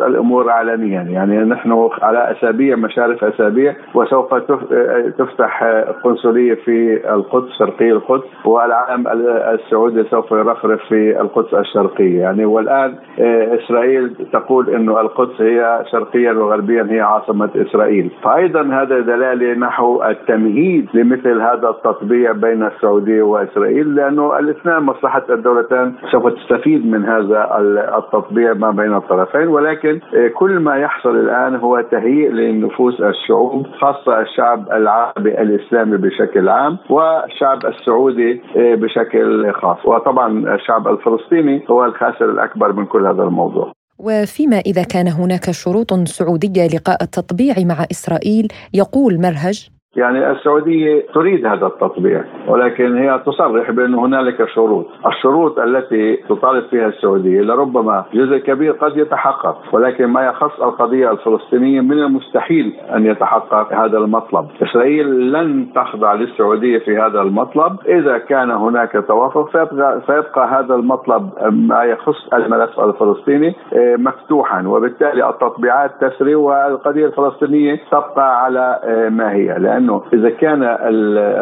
[0.00, 1.02] الأمور علنيا.
[1.02, 5.64] يعني نحن على أسابيع مشارف أسابيع وسوف آه، تفتح
[6.04, 9.06] قنصلية في القدس شرقي القدس والعالم
[9.54, 12.20] السعودي سوف يرفرف في القدس الشرقية.
[12.20, 18.10] يعني والآن آه، إسرائيل تقول إنه القدس هي شرقيا وغربيا هي عاصمة إسرائيل.
[18.22, 25.94] فايضا هذا دلالة نحو التمهيد لمثل هذا التطبيع بين السعودية وإسرائيل لأنه الاثنان مصلحة الدولتين
[26.12, 27.58] سوف تستفيد من هذا
[27.98, 29.48] التطبيع ما بين الطرفين.
[29.48, 36.48] ولكن آه، كل ما يحصل الآن هو تهيئ لنفوس الشعوب خاصة الشعب العربي الإسلامي بشكل
[36.48, 39.78] عام والشعب السعودي آه، بشكل خاص.
[39.86, 43.72] وطبعا الشعب الفلسطيني هو الخاسر الأكبر من كل هذا الموضوع.
[43.98, 51.46] وفيما إذا كان هناك شروط سعودية لقاء التطبيع مع إسرائيل يقول مرهج يعني السعودية تريد
[51.46, 54.86] هذا التطبيع ولكن هي تصرح بأن هنالك شروط.
[55.06, 61.80] الشروط التي تطالب فيها السعودية لربما جزء كبير قد يتحقق ولكن ما يخص القضية الفلسطينية
[61.80, 64.46] من المستحيل أن يتحقق هذا المطلب.
[64.62, 67.76] إسرائيل لن تخضع للسعودية في هذا المطلب.
[67.88, 74.68] إذا كان هناك توافق سيبقى, سيبقى هذا المطلب ما يخص الملف الفلسطيني آه، مفتوحا.
[74.68, 79.58] وبالتالي التطبيعات تسري والقضية الفلسطينية تبقى على آه، ما هي.
[79.58, 80.62] لأن انه إذا كان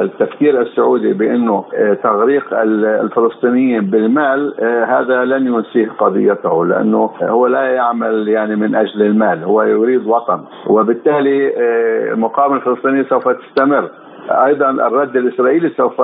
[0.03, 2.45] التفكير السعودي بأنه آه، تغريق
[2.79, 9.45] الفلسطينيين بالمال آه، هذا لن ينسيه قضيته لأنه هو لا يعمل يعني من أجل المال
[9.45, 13.91] هو يريد وطن وبالتالي آه، المقاومه الفلسطينيه سوف تستمر.
[14.31, 16.01] أيضا الرد الإسرائيلي سوف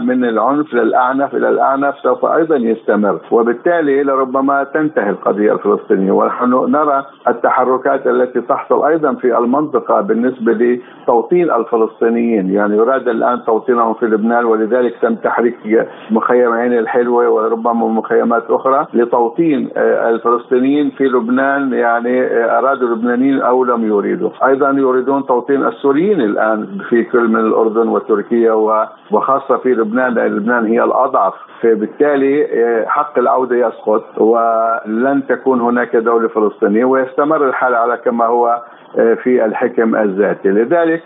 [0.00, 3.18] من العنف للاعنف إلى الأعنف سوف أيضا يستمر.
[3.30, 6.12] وبالتالي لربما تنتهي القضية الفلسطينية.
[6.12, 12.50] ونحن نرى التحركات التي تحصل أيضا في المنطقة بالنسبة لتوطين الفلسطينيين.
[12.50, 18.86] يعني يراد الآن توطينهم في لبنان ولذلك تم تحريك مخيم عين الحلوة وربما مخيمات أخرى
[18.94, 21.72] لتوطين آه، الفلسطينيين في لبنان.
[21.72, 24.30] يعني آه، أرادوا اللبنانيين أو لم يريدوا.
[24.46, 28.52] أيضا يريدون توطين السوريين الآن في كل من الأردن وتركيا
[29.10, 31.34] وخاصة في لبنان لأن لبنان هي الأضعف.
[31.60, 38.62] فبالتالي آه، حق العودة يسقط ولن تكون هناك دولة فلسطينية ويستمر الحال على كما هو.
[38.94, 40.48] في الحكم الذاتي.
[40.48, 41.02] لذلك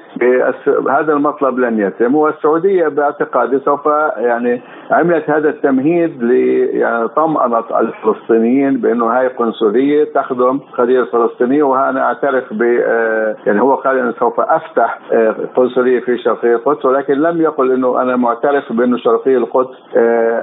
[0.91, 9.07] هذا المطلب لن يتم والسعودية باعتقادي سوف يعني عملت هذا التمهيد لطمأنة يعني الفلسطينيين بأنه
[9.07, 14.99] هاي قنصلية تخدم القضية الفلسطينية وأنا أعترف ب آه، يعني هو قال أنه سوف أفتح
[15.13, 19.77] آه، قنصلية في شرقية القدس ولكن لم يقل أنه أنا معترف بأنه شرقية القدس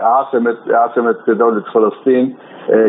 [0.02, 2.36] عاصمة عاصمة دولة فلسطين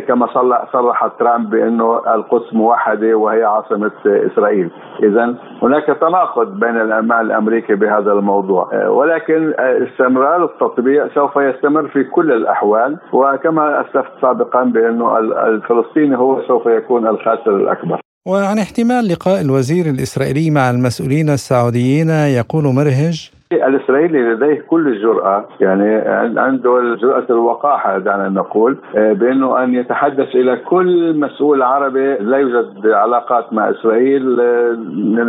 [0.08, 0.26] كما
[0.72, 4.70] صرح ترامب بأنه القدس موحدة وهي إسرائيل إسرائيل.
[5.02, 8.70] اذا هناك تناقض بين الأعمال الأمريكي بهذا الموضوع.
[8.72, 12.98] آه، ولكن استمرار التطبيع سوف يستمر في كل الأحوال.
[13.12, 18.00] وكما أسلفت سابقا بأنه الفلسطيني هو سوف يكون الخاسر الأكبر.
[18.26, 25.94] وعن احتمال لقاء الوزير الإسرائيلي مع المسؤولين السعوديين يقول مرهج الإسرائيلي لديه كل الجرأة يعني
[26.40, 32.86] عنده جرأة الوقاحة دعنا نقول آه، بأنه أن يتحدث إلى كل مسؤول عربي لا يوجد
[32.86, 34.76] علاقات مع إسرائيل آه،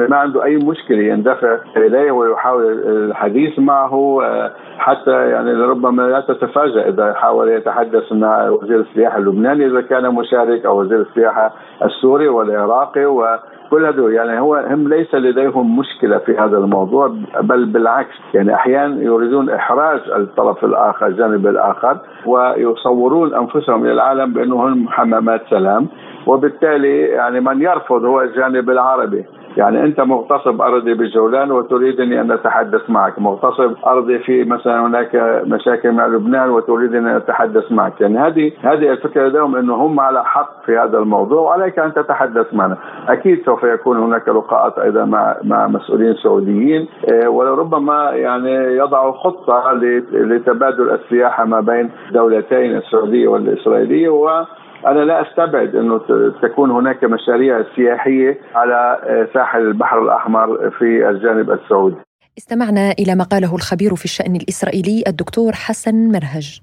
[0.09, 6.89] ما عنده أي مشكلة يندفع إليه ويحاول الحديث معه آه، حتى يعني ربما لا تتفاجأ
[6.89, 11.53] إذا حاول يتحدث مع وزير السياحة اللبناني إذا كان مشارك أو وزير السياحة
[11.83, 17.07] السوري والعراقي وكل هذول يعني هو هم ليس لديهم مشكلة في هذا الموضوع
[17.41, 25.41] بل بالعكس يعني أحيانا يريدون إحراج الطرف الآخر الجانب الآخر ويصورون أنفسهم للعالم بأنهم حمامات
[25.49, 25.87] سلام
[26.27, 29.25] وبالتالي يعني من يرفض هو الجانب العربي.
[29.57, 35.91] يعني أنت مغتصب أرضي بجولان وتريدني أن أتحدث معك، مغتصب أرضي في مثلا هناك مشاكل
[35.91, 40.65] مع لبنان وتريدني أن أتحدث معك، يعني هذه هذه الفكرة لديهم إنه هم على حق
[40.65, 45.67] في هذا الموضوع وعليك أن تتحدث معنا، أكيد سوف يكون هناك لقاءات أيضا مع مع
[45.67, 46.87] مسؤولين سعوديين.
[47.11, 49.73] آه، ولربما يعني يضعوا خطة
[50.11, 54.45] لتبادل السياحة ما بين دولتين السعودية والإسرائيلية و
[54.85, 55.99] أنا لا أستبعد أنه
[56.41, 61.95] تكون هناك مشاريع سياحية على آه، ساحل البحر الأحمر في الجانب السعودي.
[62.37, 66.59] استمعنا إلى ما قاله الخبير في الشأن الإسرائيلي الدكتور حسن مرهج.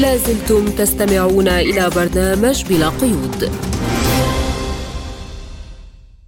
[0.00, 3.50] لازلتم تستمعون إلى برنامج بلا قيود.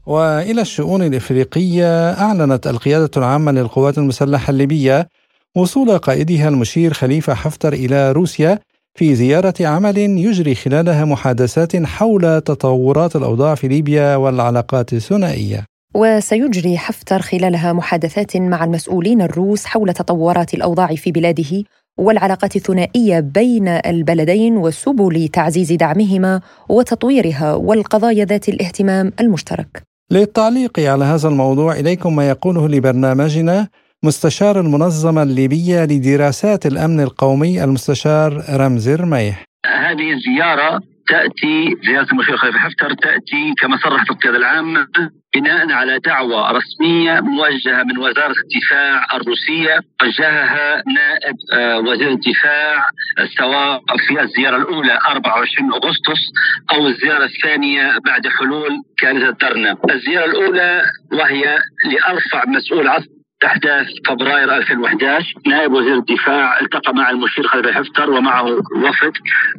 [0.06, 5.08] وإلى الشؤون الإفريقية أعلنت القيادة العامة للقوات المسلحة الليبية
[5.56, 8.58] وصول قائدها المشير خليفة حفتر إلى روسيا
[8.96, 15.66] في زيارة عمل يجري خلالها محادثات حول تطورات الأوضاع في ليبيا والعلاقات الثنائية.
[15.94, 21.64] وسيجري حفتر خلالها محادثات مع المسؤولين الروس حول تطورات الأوضاع في بلاده
[21.98, 29.82] والعلاقات الثنائية بين البلدين وسبل تعزيز دعمهما وتطويرها والقضايا ذات الاهتمام المشترك.
[30.10, 33.68] للتعليق على هذا الموضوع إليكم ما يقوله لبرنامجنا
[34.04, 39.44] مستشار المنظمة الليبية لدراسات الأمن القومي المستشار رمزي رميح.
[39.66, 44.86] هذه الزيارة تأتي زيارة المشير خليفة حفتر تأتي كما صرحت القيادة العامة
[45.34, 52.86] بناء على دعوة رسمية موجهة من وزارة الدفاع الروسية وجهها نائب آه، وزير الدفاع
[53.38, 56.22] سواء في الزيارة الأولى 24 أغسطس
[56.72, 59.76] أو الزيارة الثانية بعد حلول كارثة درنا.
[59.90, 61.58] الزيارة الأولى وهي
[61.92, 63.13] لأرفع مسؤول عسكري
[63.46, 68.44] أحداث فبراير 2011 نائب وزير الدفاع التقى مع المشير خليفة حفتر ومعه
[68.76, 69.12] وفد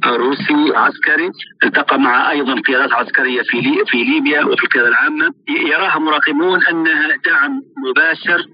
[0.06, 1.30] روسي عسكري
[1.64, 5.34] التقى مع أيضا قيادات عسكرية في لي في ليبيا وفي القيادة العامة.
[5.50, 8.46] يراها مراقبون أنها دعم مباشر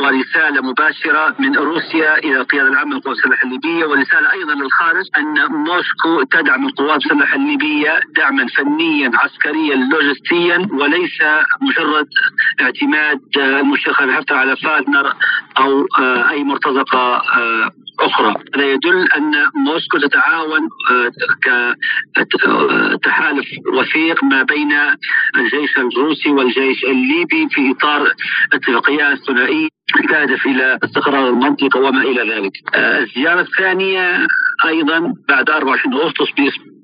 [0.00, 6.22] ورسالة مباشرة من روسيا إلى القيادة العامة للقوات المسلحه الليبية ورسالة أيضا للخارج أن موسكو
[6.22, 11.18] تدعم القوات المسلحه الليبية دعما فنيا عسكريا لوجستيا وليس
[11.62, 12.06] مجرد
[12.60, 15.12] اعتماد المشير خليفة حفتر على فاغنر
[15.58, 21.74] أو آه، أي مرتزقة آه، أخرى هذا يدل أن موسكو تتعاون آه،
[22.96, 24.72] كتحالف وثيق ما بين
[25.36, 28.12] الجيش الروسي والجيش الليبي في إطار
[28.52, 29.68] اتفاقيات ثنائية
[30.08, 32.52] تهدف إلى استقرار المنطقة وما إلى ذلك.
[32.74, 34.26] الزيارة الثانية
[34.64, 36.32] أيضا بعد 24 أغسطس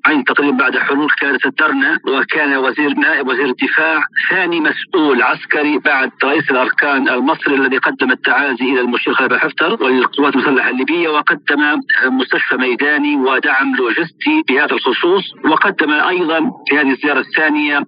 [0.07, 6.11] عين تقريبا بعد حلول كارثة درنا وكان وزير نائب وزير الدفاع ثاني مسؤول عسكري بعد
[6.25, 11.61] رئيس الأركان المصري الذي قدم التعازي إلى المشير خليفة حفتر وللقوات المسلحة الليبية وقدم
[12.05, 17.83] مستشفى ميداني ودعم لوجستي بهذا الخصوص وقدم أيضا في هذه الزيارة الثانية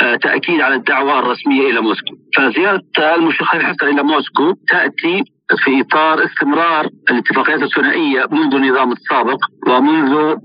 [0.00, 2.14] آه، تأكيد على الدعوة الرسمية إلى موسكو.
[2.36, 2.82] فزيارة
[3.16, 5.22] المشير خليفة حفتر إلى موسكو تأتي
[5.64, 10.36] في إطار استمرار الاتفاقيات الثنائية منذ النظام السابق ومنذ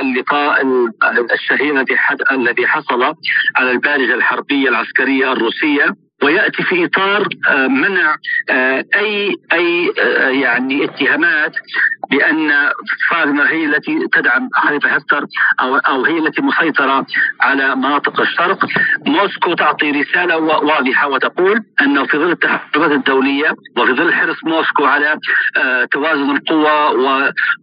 [0.00, 0.62] اللقاء
[1.34, 1.84] الشهير
[2.32, 3.02] الذي حصل
[3.56, 6.05] على البارجه الحربية العسكرية الروسية.
[6.22, 8.16] ويأتي في إطار آه، منع
[8.50, 11.52] آه، أي أي آه، يعني اتهامات
[12.10, 12.50] بأن
[13.10, 15.24] فاغنر هي التي تدعم خليفه حفتر
[15.60, 17.06] أو أو هي التي مسيطرة
[17.40, 18.66] على مناطق الشرق.
[19.06, 25.18] موسكو تعطي رسالة واضحة وتقول أنه في ظل التحالفات الدولية وفي ظل حرص موسكو على
[25.92, 26.96] توازن القوى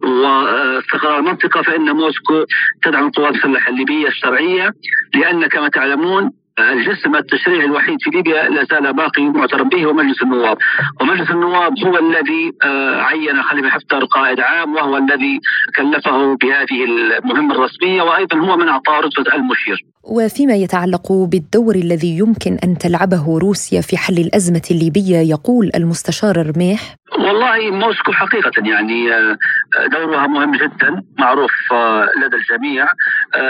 [0.02, 2.44] واستقرار المنطقة فإن موسكو
[2.82, 4.70] تدعم القوات المسلحة الليبية الشرعية
[5.14, 10.22] لأن كما تعلمون الجسم التشريعي الوحيد في ليبيا لا زال باقي معترف به هو مجلس
[10.22, 10.58] النواب.
[11.00, 15.40] ومجلس النواب هو الذي آه، عين خليفة حفتر قائد عام وهو الذي
[15.76, 19.93] كلفه بهذه المهمة الرسمية وأيضا هو من اعطاه رتبه المشير.
[20.06, 26.96] وفيما يتعلق بالدور الذي يمكن أن تلعبه روسيا في حل الأزمة الليبية يقول المستشار رميح.
[27.18, 29.36] والله موسكو حقيقة يعني آه،
[29.92, 32.86] دورها مهم جدا معروف آه، لدى الجميع.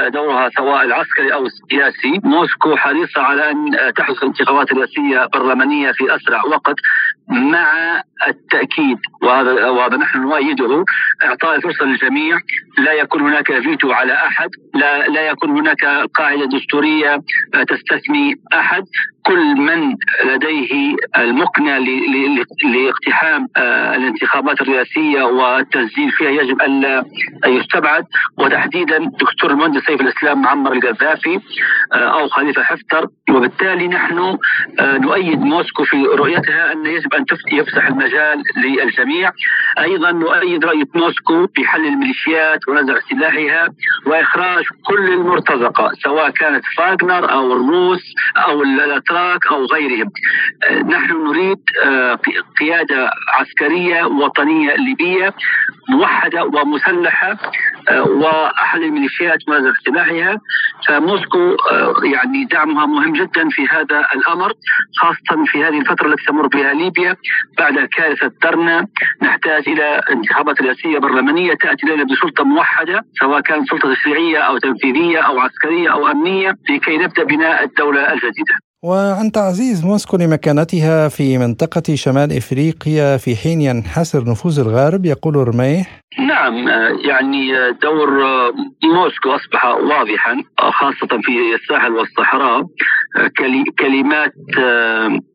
[0.08, 2.20] دورها سواء العسكري أو السياسي.
[2.24, 3.56] موسكو حريصة على أن
[3.96, 6.74] تحدث انتخابات رئاسيه برلمانيه في أسرع وقت
[7.28, 7.68] مع
[8.28, 8.98] التأكيد.
[9.22, 10.84] وهذا وهذا نحن نؤيده.
[11.24, 12.38] إعطاء الفرصة للجميع.
[12.78, 14.50] لا يكون هناك فيتو على أحد.
[14.74, 15.84] لا لا يكون هناك
[16.14, 17.20] قاعدة دستورية
[17.68, 18.84] تستثني أحد.
[19.26, 21.78] كل من لديه المقنع
[22.64, 27.04] لاقتحام آه، الانتخابات الرئاسية والتسجيل فيها يجب أن
[27.46, 28.04] يستبعد.
[28.38, 31.40] وتحديدا دكتور المهندس سيف الإسلام معمر القذافي
[31.92, 33.06] آه، أو خليفة حفتر.
[33.30, 34.38] وبالتالي نحن
[34.80, 39.30] آه، نؤيد موسكو في رؤيتها أن يجب أن يفسح المجال للجميع.
[39.78, 43.68] أيضا نؤيد رؤيه موسكو بحل الميليشيات ونزع سلاحها
[44.06, 48.02] وإخراج كل المرتزقة سواء كانت فاغنر أو الروس
[48.36, 50.10] أو الاتراك أو غيرهم.
[50.64, 51.58] آه، نحن نريد
[52.60, 55.34] قيادة عسكرية وطنية ليبية
[55.88, 57.36] موحدة ومسلحة
[58.06, 60.40] واحل الميليشيات ونزع سلاحها
[60.88, 61.56] فموسكو
[62.04, 64.52] يعني دعمها مهم جدا في هذا الأمر
[64.96, 67.16] خاصة في هذه الفترة التي تمر بها ليبيا
[67.58, 68.86] بعد كارثة درنا
[69.22, 75.18] نحتاج إلى انتخابات رئاسية برلمانية تأتي لنا بسلطة موحدة سواء كانت سلطة تشريعيه أو تنفيذية
[75.18, 78.54] أو عسكرية أو أمنية لكي نبدأ بناء الدولة الجديدة.
[78.84, 86.00] وعن تعزيز موسكو لمكانتها في منطقة شمال إفريقيا في حين ينحسر نفوذ الغرب يقول رميح.
[86.18, 86.68] نعم
[87.04, 88.10] يعني دور
[88.82, 92.66] موسكو أصبح واضحا خاصة في الساحل والصحراء
[93.78, 94.32] كلمات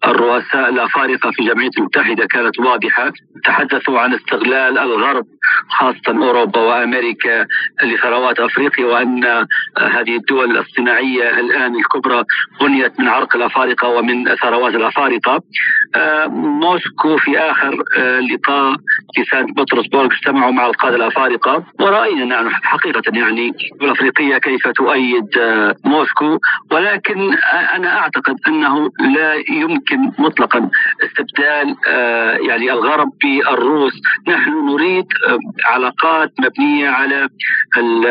[0.06, 3.12] الرؤساء الأفارقة في الجمعية المتحدة كانت واضحة.
[3.46, 5.26] تحدثوا عن استغلال الغرب
[5.70, 7.46] خاصة أوروبا وأمريكا
[7.84, 9.24] لثروات أفريقيا وأن
[9.78, 12.24] هذه الدول الصناعية الآن الكبرى
[12.62, 15.42] بنيت من عرق الأفارقة ومن ثروات الأفارقة.
[16.28, 17.84] موسكو في آخر
[18.32, 18.76] لقاء
[19.16, 21.64] في سانت بطرسبورغ اجتمعوا مع القادة الأفارقة.
[21.80, 25.30] ورأينا نحن حقيقة يعني الأفريقية كيف تؤيد
[25.86, 26.38] موسكو.
[26.72, 27.34] ولكن
[27.76, 30.70] أنا أعتقد أنه لا يمكن مطلقا
[31.04, 31.76] استبدال
[32.48, 33.94] يعني الغرب بالروس.
[34.28, 35.06] نحن نريد
[35.66, 37.30] علاقات مبنية على
[37.78, 38.06] ال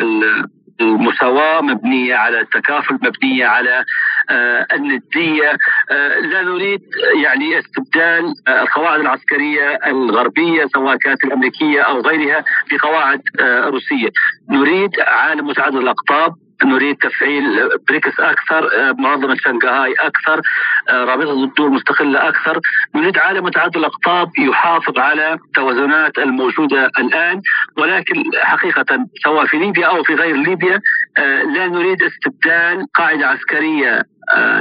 [0.00, 0.44] ال
[0.80, 3.84] المساواة مبنية على التكافل مبنية على
[4.30, 5.56] آه الندية.
[5.90, 6.80] آه لا نريد
[7.22, 13.20] يعني استبدال آه القواعد العسكرية الغربية سواء كانت الأمريكية أو غيرها بقواعد
[13.66, 14.08] روسية.
[14.50, 16.34] نريد عالم متعدد الأقطاب
[16.64, 20.40] نريد تفعيل بريكس أكثر آه، منظمة شنغهاي أكثر
[20.88, 22.60] آه، رابطة الدول المستقلة أكثر.
[22.94, 27.40] نريد عالم متعدد الأقطاب يحافظ على التوازنات الموجودة الآن
[27.76, 30.80] ولكن حقيقة سواء في ليبيا أو في غير ليبيا
[31.18, 34.02] آه، لا نريد استبدال قاعدة عسكرية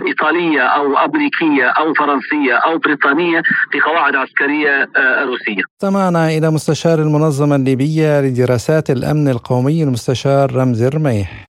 [0.07, 3.41] إيطالية أو أمريكية أو فرنسية أو بريطانية
[3.73, 4.89] بقواعد عسكرية
[5.25, 5.61] روسية.
[5.75, 11.45] استمعنا إلى مستشار المنظمة الليبية لدراسات الأمن القومي المستشار رمزي الرميح.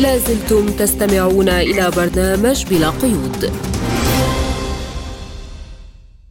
[0.00, 3.50] لازلتم تستمعون إلى برنامج بلا قيود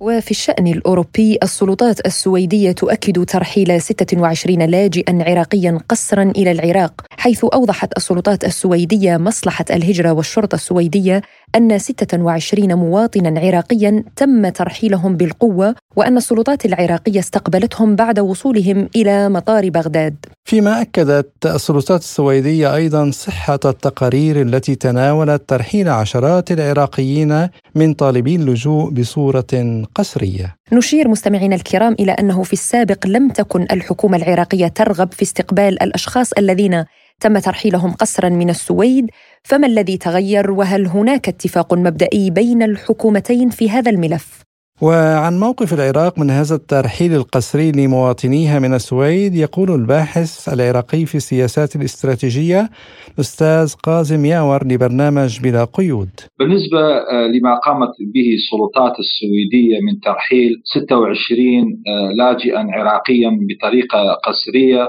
[0.04, 7.98] وفي الشأن الأوروبي السلطات السويدية تؤكد ترحيل 26 لاجئا عراقيا قسرا إلى العراق حيث أوضحت
[7.98, 11.22] السلطات السويدية مصلحة الهجرة والشرطة السويدية
[11.56, 19.70] أن 26 مواطنا عراقيا تم ترحيلهم بالقوة وأن السلطات العراقية استقبلتهم بعد وصولهم إلى مطار
[19.70, 20.16] بغداد.
[20.46, 28.90] فيما أكدت السلطات السويدية أيضا صحة التقارير التي تناولت ترحيل عشرات العراقيين من طالبي اللجوء
[28.92, 30.56] بصورة قسرية.
[30.72, 36.34] نشير مستمعينا الكرام إلى أنه في السابق لم تكن الحكومة العراقية ترغب في استقبال الأشخاص
[36.34, 36.86] الذين
[37.22, 39.10] تم ترحيلهم قسرا من السويد
[39.44, 44.44] فما الذي تغير؟ وهل هناك اتفاق مبدئي بين الحكومتين في هذا الملف؟
[44.82, 51.76] وعن موقف العراق من هذا الترحيل القسري لمواطنيها من السويد يقول الباحث العراقي في السياسات
[51.76, 52.70] الاستراتيجية
[53.16, 56.10] الأستاذ قازم ياور لبرنامج بلا قيود.
[56.40, 64.88] بالنسبة آه، لما قامت به السلطات السويدية من ترحيل 26 آه، لاجئا عراقيا بطريقة قسرية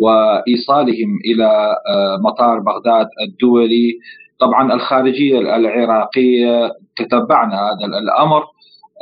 [0.00, 3.98] وإيصالهم إلى آه، مطار بغداد الدولي.
[4.40, 8.42] طبعا الخارجية العراقية تتبعنا هذا الأمر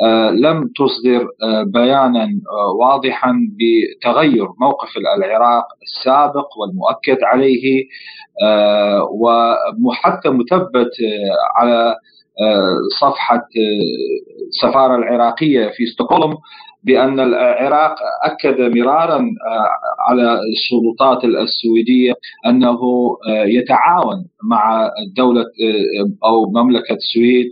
[0.04, 2.28] آه، لم تصدر آه، بيانا
[2.80, 7.84] واضحا بتغير موقف العراق السابق والمؤكد عليه.
[9.84, 10.92] وحتى مثبت
[11.56, 11.94] على
[13.00, 13.46] صفحة
[14.48, 16.34] السفاره العراقية في ستوكهولم
[16.86, 19.68] بأن العراق أكد مرارا آه،
[20.08, 22.12] على السلطات السويدية
[22.46, 22.78] أنه
[23.28, 27.46] آه، يتعاون مع دولة آه، أو مملكة السويد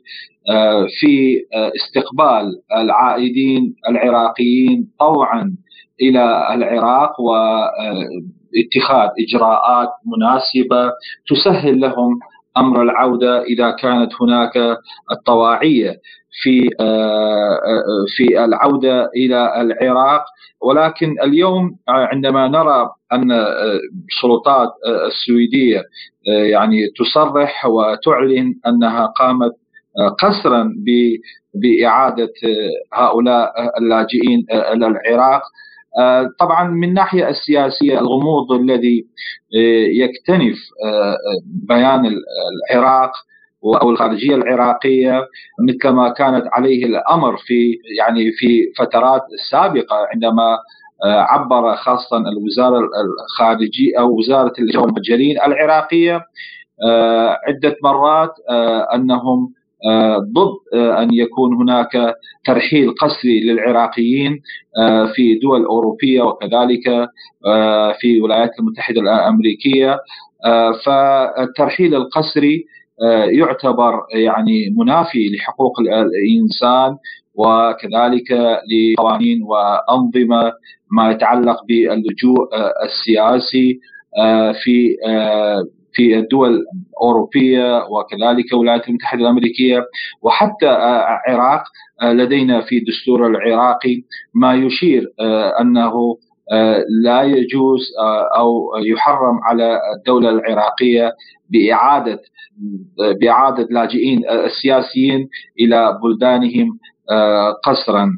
[1.00, 5.56] في استقبال العائدين العراقيين طوعا
[6.02, 7.34] إلى العراق و
[8.56, 10.92] اتخاذ إجراءات مناسبة
[11.28, 12.18] تسهل لهم
[12.56, 14.76] أمر العودة إذا كانت هناك
[15.12, 15.96] الطواعية
[16.42, 16.68] في
[18.16, 20.24] في العودة إلى العراق.
[20.62, 24.68] ولكن اليوم عندما نرى أن السلطات
[25.06, 25.82] السويدية
[26.26, 29.52] يعني تصرح وتعلن أنها قامت
[30.18, 30.70] قسرا
[31.54, 32.32] بإعادة
[32.94, 35.42] هؤلاء اللاجئين إلى العراق
[36.40, 39.06] طبعا من الناحيه السياسية الغموض الذي
[40.00, 40.56] يكتنف
[41.68, 42.10] بيان
[42.70, 43.10] العراق
[43.82, 45.22] أو الخارجية العراقية
[45.68, 50.58] مثل ما كانت عليه الأمر في يعني في فترات سابقة عندما
[51.04, 56.20] عبر خاصة الوزارة الخارجية أو وزارة المهجرين العراقية
[57.48, 58.30] عدة مرات
[58.94, 59.52] أنهم
[60.18, 62.14] ضد أن يكون هناك
[62.44, 64.40] ترحيل قسري للعراقيين
[65.14, 67.08] في دول أوروبية وكذلك
[68.00, 69.98] في الولايات المتحدة الأمريكية.
[70.86, 72.64] فالترحيل القسري
[73.32, 76.96] يعتبر يعني منافي لحقوق الإنسان
[77.34, 78.30] وكذلك
[78.70, 80.52] لقوانين وأنظمة
[80.92, 82.48] ما يتعلق باللجوء
[82.84, 83.78] السياسي
[84.64, 84.96] في
[85.94, 89.84] في الدول الأوروبية وكذلك الولايات المتحدة الأمريكية
[90.22, 91.62] وحتى العراق
[92.02, 94.02] لدينا في الدستور العراقي
[94.34, 95.02] ما يشير
[95.60, 95.92] أنه
[97.04, 97.80] لا يجوز
[98.36, 98.52] أو
[98.86, 101.12] يحرم على الدولة العراقية
[101.50, 102.18] بإعادة
[103.20, 105.28] بإعادة لاجئين السياسيين
[105.60, 106.78] إلى بلدانهم
[107.64, 108.08] قسرا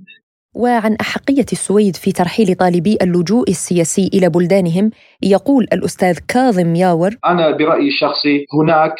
[0.56, 4.90] وعن أحقية السويد في ترحيل طالبي اللجوء السياسي إلى بلدانهم
[5.22, 8.96] يقول الأستاذ كاظم ياور أنا برأيي الشخصي هناك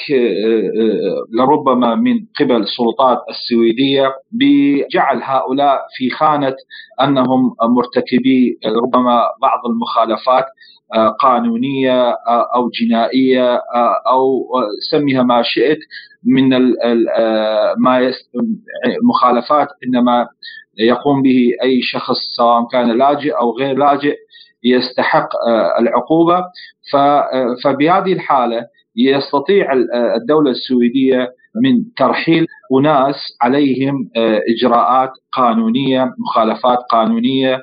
[1.38, 6.54] لربما من قبل السلطات السويدية بجعل هؤلاء في خانة
[7.00, 10.44] أنهم مرتكبي ربما بعض المخالفات
[11.20, 12.10] قانونية
[12.54, 13.60] أو جنائية
[14.08, 14.46] أو
[14.90, 15.78] سميها ما شئت
[16.24, 16.48] من
[17.78, 18.12] ما
[19.02, 20.26] مخالفات إنما
[20.78, 24.16] يقوم به أي شخص سواء كان لاجئ أو غير لاجئ
[24.64, 25.28] يستحق
[25.80, 26.44] العقوبة.
[27.64, 28.60] فبهذه الحالة
[28.96, 29.72] يستطيع
[30.16, 31.28] الدولة السويدية
[31.64, 32.46] من ترحيل
[32.78, 34.10] أناس عليهم
[34.56, 37.58] إجراءات قانونية مخالفات قانونية.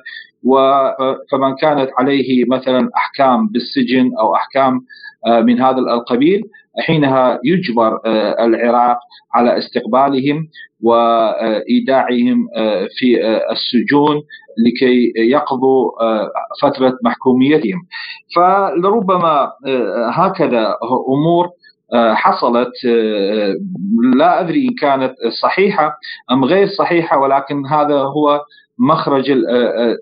[1.32, 4.80] فمن كانت عليه مثلا أحكام بالسجن أو أحكام
[5.26, 6.42] من هذا القبيل
[6.86, 7.98] حينها يجبر
[8.40, 8.98] العراق
[9.34, 10.48] على استقبالهم
[10.82, 12.48] وإيداعهم
[12.98, 13.20] في
[13.52, 14.16] السجون
[14.66, 15.90] لكي يقضوا
[16.62, 17.86] فترة محكوميتهم.
[18.36, 19.50] فلربما
[20.12, 20.74] هكذا
[21.08, 21.48] أمور
[22.14, 22.72] حصلت
[24.16, 25.96] لا أدري إن كانت صحيحة
[26.32, 28.40] أم غير صحيحة ولكن هذا هو
[28.78, 29.30] مخرج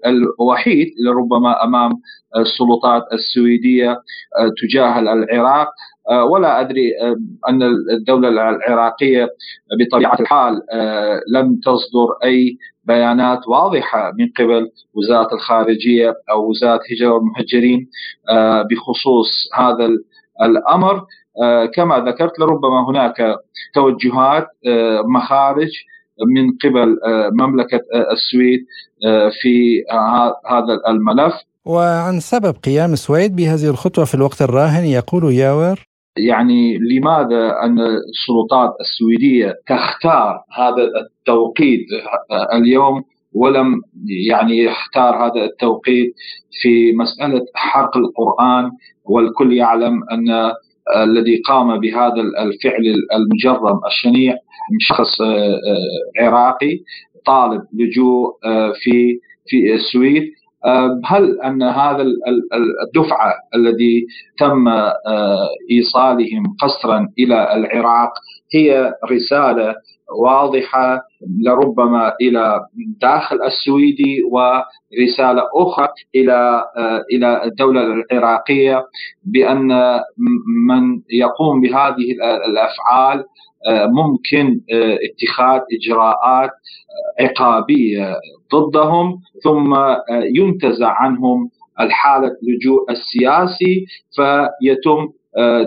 [0.07, 1.91] الوحيد لربما أمام
[2.37, 3.99] السلطات السويدية
[4.63, 5.69] تجاه العراق
[6.31, 6.91] ولا أدري
[7.49, 7.63] أن
[7.99, 9.29] الدولة العراقية
[9.81, 10.61] بطبيعة الحال
[11.35, 17.87] لم تصدر أي بيانات واضحة من قبل وزارة الخارجية أو وزارة الهجرة والمهجرين
[18.71, 19.89] بخصوص هذا
[20.43, 21.03] الأمر.
[21.75, 23.37] كما ذكرت لربما هناك
[23.75, 24.47] توجهات
[25.15, 25.71] مخارج
[26.27, 26.97] من قبل
[27.33, 27.81] مملكة
[28.13, 28.61] السويد
[29.43, 29.83] في
[30.51, 31.35] هذا الملف.
[31.65, 38.71] وعن سبب قيام السويد بهذه الخطوة في الوقت الراهن يقول ياور يعني لماذا أن السلطات
[38.81, 41.87] السويدية تختار هذا التوقيت
[42.55, 43.03] اليوم
[43.35, 43.81] ولم
[44.29, 46.15] يعني يختار هذا التوقيت
[46.63, 48.71] في مسألة حرق القرآن؟
[49.05, 50.53] والكل يعلم أن
[51.05, 54.35] الذي قام بهذا الفعل المجرم الشنيع
[54.81, 55.21] شخص
[56.21, 56.79] عراقي
[57.27, 58.31] طالب لجوء
[58.83, 60.23] في في السويد.
[61.05, 62.03] هل أن هذا
[62.87, 64.07] الدفعة الذي
[64.39, 64.69] تم
[65.71, 68.11] إيصالهم قسرا إلى العراق
[68.55, 69.75] هي رسالة
[70.23, 71.01] واضحة
[71.47, 72.61] لربما إلى
[73.01, 76.65] داخل السويدي ورسالة أخرى إلى
[77.13, 77.81] إلى الدولة
[78.13, 78.85] العراقية
[79.25, 79.69] بأن
[80.69, 82.13] من يقوم بهذه
[82.47, 83.25] الأفعال
[83.69, 84.61] ممكن
[85.07, 86.51] اتخاذ إجراءات
[87.21, 88.15] عقابية
[88.55, 89.77] ضدهم ثم
[90.37, 91.51] ينتزع عنهم
[91.81, 93.85] الحالة اللجوء السياسي
[94.17, 95.09] فيتم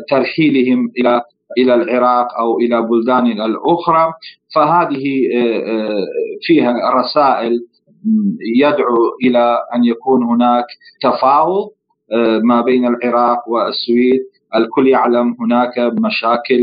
[0.09, 1.21] ترحيلهم إلى
[1.57, 4.13] إلى العراق أو إلى بلدان الأخرى.
[4.55, 5.03] فهذه
[6.41, 7.59] فيها رسائل
[8.61, 10.65] يدعو إلى أن يكون هناك
[11.01, 11.69] تفاوض
[12.43, 14.21] ما بين العراق والسويد.
[14.57, 16.59] الكل يعلم هناك مشاكل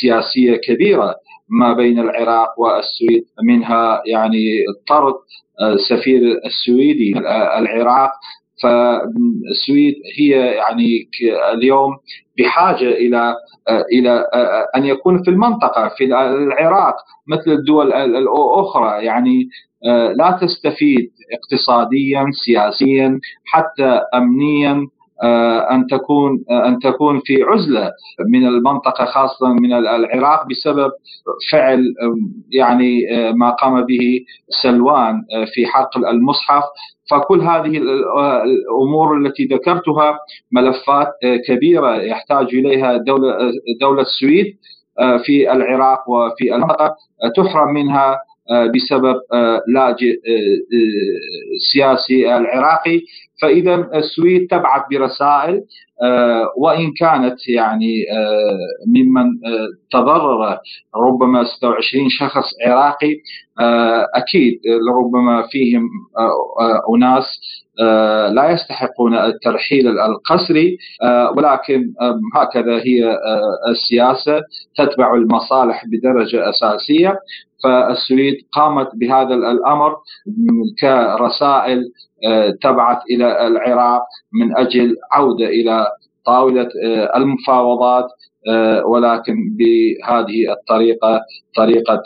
[0.00, 1.14] سياسية كبيرة
[1.48, 4.44] ما بين العراق والسويد منها يعني
[4.88, 5.14] طرد
[5.62, 7.18] السفير السويدي
[7.58, 8.10] العراق.
[8.62, 11.08] فالسويد هي يعني
[11.54, 11.96] اليوم
[12.38, 13.34] بحاجة إلى
[13.92, 14.24] إلى
[14.76, 16.94] أن يكون في المنطقة في العراق
[17.28, 19.04] مثل الدول الأخرى.
[19.04, 19.48] يعني
[20.16, 24.72] لا تستفيد اقتصاديا سياسيا حتى امنيا.
[24.72, 24.86] آه،
[25.70, 27.92] أن تكون آه، أن تكون في عزلة
[28.28, 30.90] من المنطقة خاصة من العراق بسبب
[31.52, 31.94] فعل
[32.52, 34.20] يعني آه، ما قام به
[34.62, 35.22] سلوان
[35.54, 36.64] في حرق المصحف.
[37.10, 37.78] فكل هذه
[38.44, 40.18] الأمور التي ذكرتها
[40.52, 41.08] ملفات
[41.48, 43.36] كبيرة يحتاج إليها دولة
[43.80, 44.46] دولة السويد
[45.24, 46.94] في العراق وفي المنطقة
[47.36, 48.18] تحرم منها
[48.74, 49.16] بسبب
[49.74, 50.20] لاجئ
[51.72, 53.00] سياسي العراقي.
[53.40, 55.62] فإذا السويد تبعث برسائل
[56.02, 60.58] آه، وإن كانت يعني آه، ممن آه، تضرر
[60.96, 63.16] ربما 26 شخص عراقي
[64.14, 64.60] أكيد
[64.98, 65.82] ربما فيهم
[66.96, 67.24] أناس
[68.34, 70.78] لا يستحقون الترحيل القسري
[71.36, 71.92] ولكن
[72.34, 73.18] هكذا هي
[73.68, 74.40] السياسة
[74.76, 77.18] تتبع المصالح بدرجة أساسية.
[77.64, 79.96] فالسويد قامت بهذا الأمر
[80.80, 81.84] كرسائل
[82.62, 84.02] تبعث إلى العراق
[84.32, 85.86] من أجل عودة إلى
[86.26, 88.08] طاولة آه، المفاوضات
[88.48, 91.20] آه، ولكن بهذه الطريقة
[91.56, 92.02] طريقة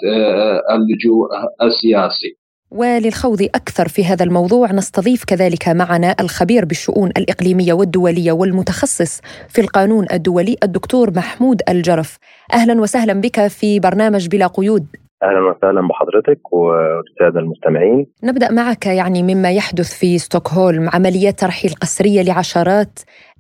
[0.71, 1.29] اللجوء
[1.63, 2.37] السياسي.
[2.71, 10.07] وللخوض أكثر في هذا الموضوع نستضيف كذلك معنا الخبير بالشؤون الإقليمية والدولية والمتخصص في القانون
[10.13, 12.19] الدولي الدكتور محمود الجرف.
[12.53, 14.87] أهلا وسهلا بك في برنامج بلا قيود.
[15.25, 18.07] أهلا وسهلا بحضرتك والساده المستمعين.
[18.25, 22.95] نبدأ معك يعني مما يحدث في ستوكهولم عمليات ترحيل قسريه لعشرات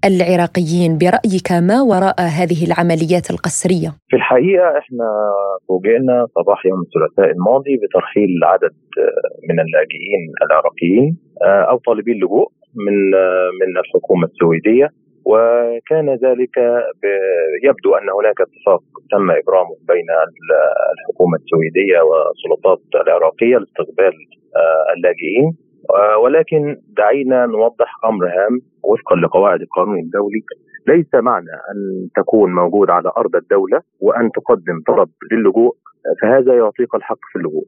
[0.09, 5.09] العراقيين برأيك ما وراء هذه العمليات القسرية؟ في الحقيقة إحنا
[5.69, 8.75] فوجئنا صباح يوم الثلاثاء الماضي بترحيل عدد
[9.49, 11.07] من اللاجئين العراقيين
[11.71, 12.49] أو طالبين لجوء
[12.87, 12.97] من
[13.61, 14.89] من الحكومة السويدية
[15.25, 16.57] وكان ذلك
[17.65, 20.07] يبدو أن هناك اتفاق تم ابرامه بين
[20.95, 24.15] الحكومة السويدية والسلطات العراقية لاستقبال
[24.57, 25.57] آه، اللاجئين
[25.95, 30.43] آه، ولكن دعينا نوضح أمر هام وفقا لقواعد القانون الدولي
[30.89, 35.75] ليس معنى أن تكون موجود على أرض الدولة وأن تقدم طلب للجوء
[36.23, 37.65] فهذا يعطيك الحق في اللجوء.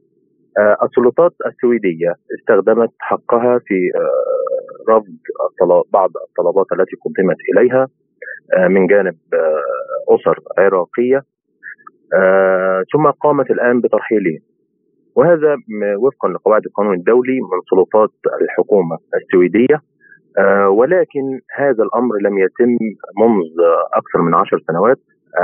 [0.59, 3.91] آه، السلطات السويدية استخدمت حقها في
[4.89, 5.15] رفض
[5.93, 7.87] بعض الطلبات التي قدمت إليها
[8.57, 11.21] آه، من جانب آه، أسر عراقية
[12.13, 14.39] آه، ثم قامت الآن بترحيلهم.
[15.15, 15.55] وهذا
[15.97, 18.11] وفقا لقواعد القانون الدولي من سلطات
[18.41, 19.81] الحكومة السويدية
[20.67, 22.69] ولكن هذا الأمر لم يتم
[23.21, 23.53] منذ
[23.93, 24.97] أكثر من عشر سنوات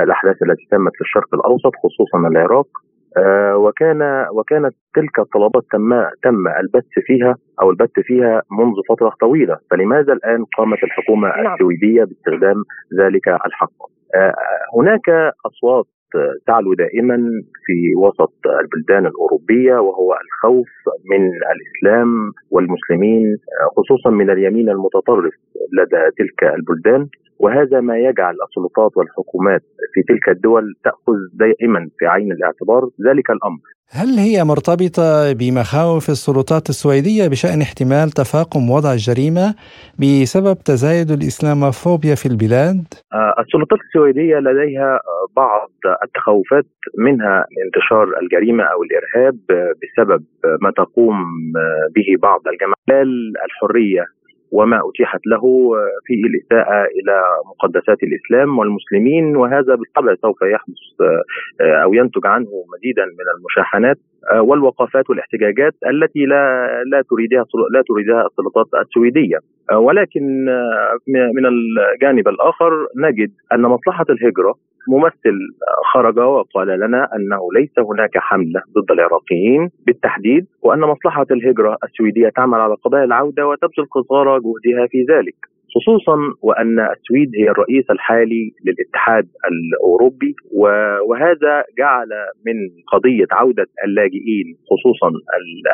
[0.03, 2.67] الأحداث التي تمت في الشرق الأوسط خصوصا العراق.
[3.55, 5.89] وكان وكانت تلك الطلبات تم
[6.23, 9.57] تم البث فيها أو البث فيها منذ فترة طويلة.
[9.71, 11.53] فلماذا الآن قامت الحكومة نعم.
[11.53, 12.63] السويدية باستخدام
[12.99, 13.77] ذلك الحق؟
[14.15, 14.33] آه،
[14.77, 15.09] هناك
[15.45, 15.85] أصوات
[16.47, 17.17] تعلو دائما
[17.65, 20.69] في وسط البلدان الأوروبية وهو الخوف
[21.11, 23.37] من الإسلام والمسلمين
[23.77, 25.33] خصوصا من اليمين المتطرف
[25.73, 27.07] لدى تلك البلدان.
[27.43, 29.61] وهذا ما يجعل السلطات والحكومات
[29.93, 33.61] في تلك الدول تأخذ دائما في عين الاعتبار ذلك الأمر.
[33.99, 39.47] هل هي مرتبطة بمخاوف السلطات السويدية بشأن احتمال تفاقم وضع الجريمه
[40.01, 42.83] بسبب تزايد الإسلاموفوبيا في البلاد؟
[43.13, 44.99] آه، السلطات السويدية لديها
[45.35, 45.71] بعض
[46.05, 49.37] التخوفات منها انتشار الجريمة أو الإرهاب
[49.81, 50.23] بسبب
[50.61, 51.15] ما تقوم
[51.95, 53.07] به بعض الجماعات
[53.45, 54.05] الحرية
[54.53, 55.41] وما أتيحت له
[56.05, 57.15] في الإساءة إلى
[57.51, 60.83] مقدسات الإسلام والمسلمين وهذا بالطبع سوف يحدث
[61.83, 63.97] أو ينتج عنه مزيدا من المشاحنات.
[64.31, 69.37] والوقفات والاحتجاجات التي لا لا تريدها لا تريدها السلطات السويدية.
[69.73, 70.45] ولكن
[71.07, 74.53] من الجانب الآخر نجد أن مصلحة الهجرة
[74.87, 75.35] ممثل
[75.93, 82.59] خرج وقال لنا أنه ليس هناك حملة ضد العراقيين بالتحديد وأن مصلحة الهجرة السويدية تعمل
[82.59, 85.35] على قضايا العودة وتبذل قصارى جهدها في ذلك.
[85.75, 90.35] خصوصا وأن السويد هي الرئيس الحالي للاتحاد الأوروبي
[91.07, 92.09] وهذا جعل
[92.45, 92.55] من
[92.93, 95.11] قضية عودة اللاجئين خصوصا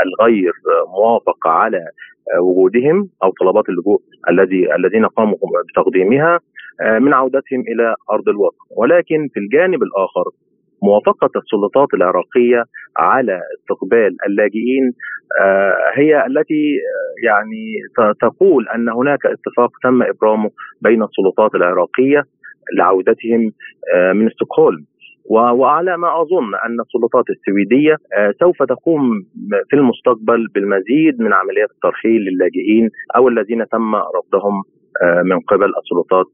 [0.06, 0.54] الغير
[0.98, 1.82] موافق على
[2.42, 5.38] وجودهم أو طلبات اللجوء الذي الذين قاموا
[5.70, 6.40] بتقديمها
[6.82, 10.24] آه، من عودتهم إلى أرض الوطن ولكن في الجانب الآخر
[10.84, 12.64] موافقة السلطات العراقية
[12.98, 14.92] على استقبال اللاجئين
[15.42, 17.66] آه، هي التي آه، يعني
[18.22, 20.50] تقول أن هناك اتفاق تم إبرامه
[20.82, 22.24] بين السلطات العراقية
[22.78, 23.52] لعودتهم
[24.14, 24.86] من ستوكهولم
[25.30, 29.02] وعلى ما أظن أن السلطات السويدية آه، سوف تقوم
[29.70, 34.64] في المستقبل بالمزيد من عمليات الترحيل للاجئين أو الذين تم رفضهم
[35.04, 36.26] آه، من قبل السلطات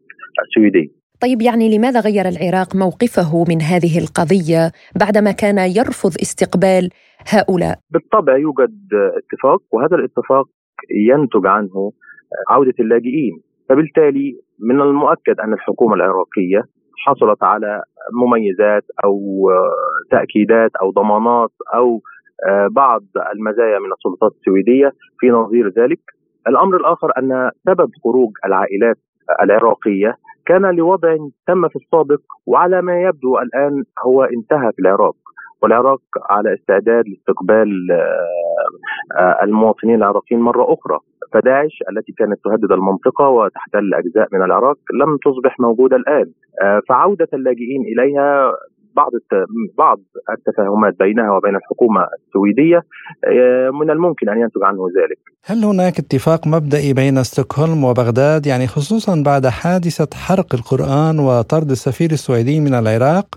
[0.48, 1.05] السويدية.
[1.22, 6.90] طيب يعني لماذا غير العراق موقفه من هذه القضية بعدما كان يرفض استقبال
[7.34, 8.78] هؤلاء؟ بالطبع يوجد
[9.20, 10.46] اتفاق وهذا الاتفاق
[11.12, 11.92] ينتج عنه
[12.50, 13.36] عودة اللاجئين،
[13.70, 14.28] فبالتالي
[14.60, 16.62] من المؤكد أن الحكومة العراقية
[17.06, 17.82] حصلت على
[18.22, 19.16] مميزات أو
[20.12, 22.02] تأكيدات أو ضمانات أو
[22.72, 23.02] بعض
[23.36, 26.00] المزايا من السلطات السويدية في نظير ذلك.
[26.48, 28.98] الأمر الآخر أن سبب خروج العائلات
[29.44, 31.16] العراقية كان لوضع
[31.48, 35.16] تم في السابق وعلى ما يبدو الآن هو انتهى في العراق.
[35.62, 37.92] والعراق على استعداد لاستقبال
[39.18, 41.00] آه، المواطنين العراقيين مرة أخرى.
[41.34, 46.32] فداعش التي كانت تهدد المنطقة وتحتل اجزاء من العراق لم تصبح موجودة الآن.
[46.62, 48.52] آه، فعودة اللاجئين إليها
[48.96, 49.12] بعض
[49.78, 50.00] بعض
[50.38, 55.20] التفاهمات بينها وبين الحكومة السويدية آه، من الممكن أن ينتج عنه ذلك.
[55.46, 62.12] هل هناك اتفاق مبدئي بين ستوكهولم وبغداد يعني خصوصا بعد حادثة حرق القرآن وطرد السفير
[62.12, 63.28] السويدي من العراق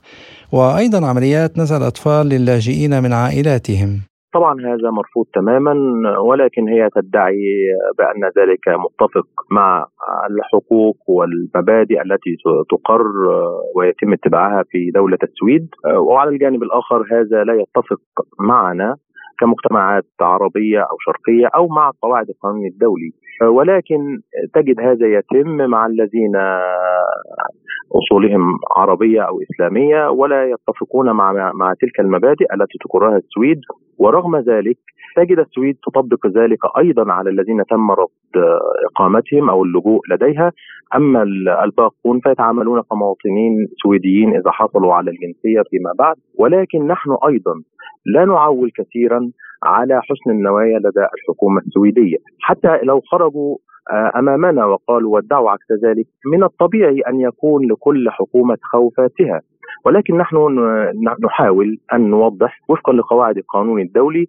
[0.52, 5.74] وأيضا عمليات نزل أطفال للاجئين من عائلاتهم؟ طبعا هذا مرفوض تماما
[6.20, 7.44] ولكن هي تدعي
[7.98, 9.86] بأن ذلك متفق مع
[10.30, 12.36] الحقوق والمبادئ التي
[12.70, 13.06] تقر
[13.76, 15.68] ويتم اتباعها في دولة السويد.
[15.96, 18.00] وعلى الجانب الآخر هذا لا يتفق
[18.40, 18.96] معنا
[19.40, 23.10] كمجتمعات عربية أو شرقية أو مع قواعد القانون الدولي.
[23.42, 23.98] ولكن
[24.54, 26.32] تجد هذا يتم مع الذين
[27.92, 33.60] أصولهم عربية أو إسلامية ولا يتفقون مع مع تلك المبادئ التي تقرها السويد.
[33.98, 34.78] ورغم ذلك
[35.16, 38.32] تجد السويد تطبق ذلك أيضا على الذين تم رفض
[38.90, 40.52] إقامتهم أو اللجوء لديها.
[40.96, 41.22] أما
[41.64, 46.16] الباقون فيتعاملون كمواطنين سويديين إذا حصلوا على الجنسية فيما بعد.
[46.38, 47.54] ولكن نحن أيضا
[48.14, 49.30] لا نعول كثيرا
[49.64, 52.16] على حسن النوايا لدى الحكومة السويدية.
[52.40, 53.56] حتى لو خرجوا
[53.90, 59.40] آه، أمامنا وقالوا وادعوا عكس ذلك من الطبيعي أن يكون لكل حكومة خوفاتها
[59.84, 60.36] ولكن نحن
[61.24, 64.28] نحاول أن نوضح وفقا لقواعد القانون الدولي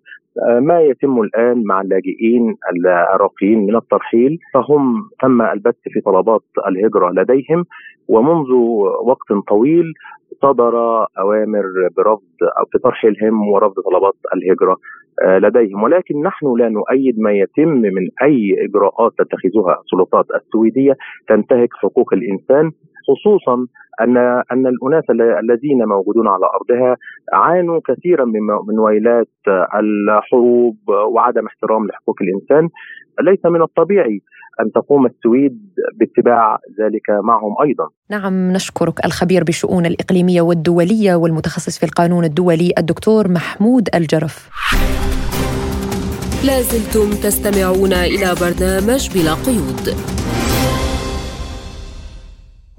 [0.59, 4.39] ما يتم الآن مع اللاجئين العراقيين من الترحيل.
[4.53, 7.65] فهم تم البت في طلبات الهجرة لديهم
[8.07, 8.51] ومنذ
[9.05, 9.93] وقت طويل
[10.41, 11.63] صدر أوامر
[11.97, 14.77] برفض أو في ترحيلهم ورفض طلبات الهجرة
[15.23, 15.83] آه، لديهم.
[15.83, 20.93] ولكن نحن لا نؤيد ما يتم من أي إجراءات تتخذها السلطات السويدية
[21.27, 22.71] تنتهك حقوق الإنسان.
[23.07, 23.65] خصوصا
[24.01, 24.17] ان
[24.51, 25.03] أن الأناس
[25.43, 26.97] الذين موجودون على أرضها
[27.33, 28.25] عانوا كثيرا
[28.67, 29.27] من ويلات
[29.79, 30.77] الحروب
[31.13, 32.69] وعدم احترام لحقوق الإنسان
[33.21, 34.21] ليس من الطبيعي
[34.61, 35.59] أن تقوم السويد
[35.99, 37.87] باتباع ذلك معهم أيضا.
[38.11, 44.49] نعم نشكرك الخبير بالشؤون الإقليمية والدولية والمتخصص في القانون الدولي الدكتور محمود الجرف.
[46.47, 49.85] لازلتم تستمعون إلى برنامج بلا قيود.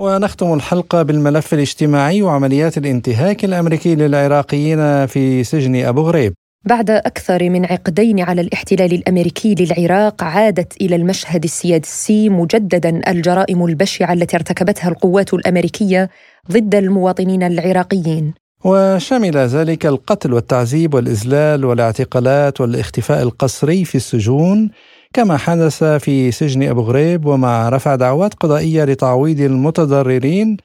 [0.01, 6.35] ونختم الحلقة بالملف الاجتماعي وعمليات الانتهاك الأمريكي للعراقيين في سجن أبو غريب.
[6.65, 14.13] بعد أكثر من عقدين على الاحتلال الأمريكي للعراق عادت إلى المشهد السياسي مجددا الجرائم البشعة
[14.13, 16.11] التي ارتكبتها القوات الأمريكية
[16.53, 18.35] ضد المواطنين العراقيين.
[18.65, 24.71] وشمل ذلك القتل والتعذيب والإذلال والاعتقالات والاختفاء القسري في السجون
[25.15, 30.57] كما حدث في سجن أبو غريب ومع رفع دعوات قضائية لتعويض المتضررين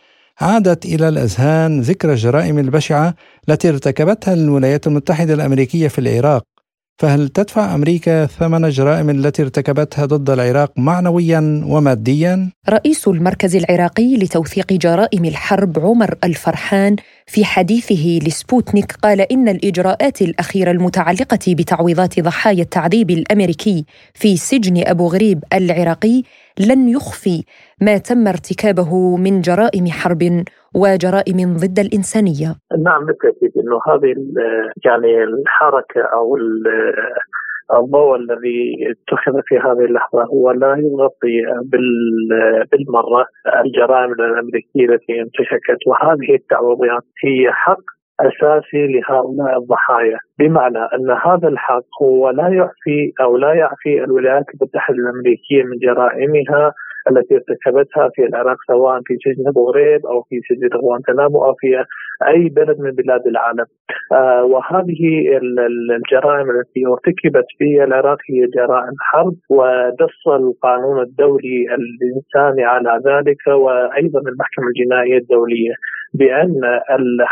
[0.41, 3.16] عادت إلى الأذهان ذكرى الجرائم البشعة
[3.50, 6.55] التي ارتكبتها الولايات المتحدة الأمريكية في العراق.
[6.98, 14.74] فهل تدفع أمريكا ثمن الجرائم التي ارتكبتها ضد العراق معنويا وماديا؟ رئيس المركز العراقي لتوثيق
[14.74, 16.96] جرائم الحرب عمر الفرحان
[17.28, 25.08] في حديثه لسبوتنيك قال إن الإجراءات الأخيرة المتعلقة بتعويضات ضحايا التعذيب الأمريكي في سجن أبو
[25.08, 26.24] غريب العراقي
[26.60, 27.43] لن يخفي
[27.82, 30.23] ما تم ارتكابه من جرائم حرب
[30.76, 32.49] وجرائم ضد الإنسانية.
[32.86, 34.11] نعم بالتاكيد إنه هذه
[34.86, 36.38] يعني الحركة أو
[37.73, 38.61] الضوء الذي
[38.91, 41.36] اتخذ في هذه اللحظة هو لا يغطي
[42.71, 43.26] بالمرة
[43.65, 47.86] الجرائم الأمريكية التي انتشكت وهذه التعويضات هي حق
[48.19, 54.97] أساسي لهؤلاء الضحايا، بمعنى أن هذا الحق هو لا يعفي أو لا يعفي الولايات المتحدة
[54.97, 56.73] الأمريكية من جرائمها
[57.12, 61.68] التي ارتكبتها في العراق سواء في سجن ابو غريب أو في سجن غوانتنامو أو في
[62.28, 63.66] أي بلد من بلاد العالم.
[64.12, 65.01] آه وهذه
[65.97, 74.20] الجرائم التي ارتكبت في العراق هي جرائم حرب ونص القانون الدولي الإنساني على ذلك وأيضا
[74.20, 75.74] المحكمة الجنائية الدولية
[76.14, 76.62] بأن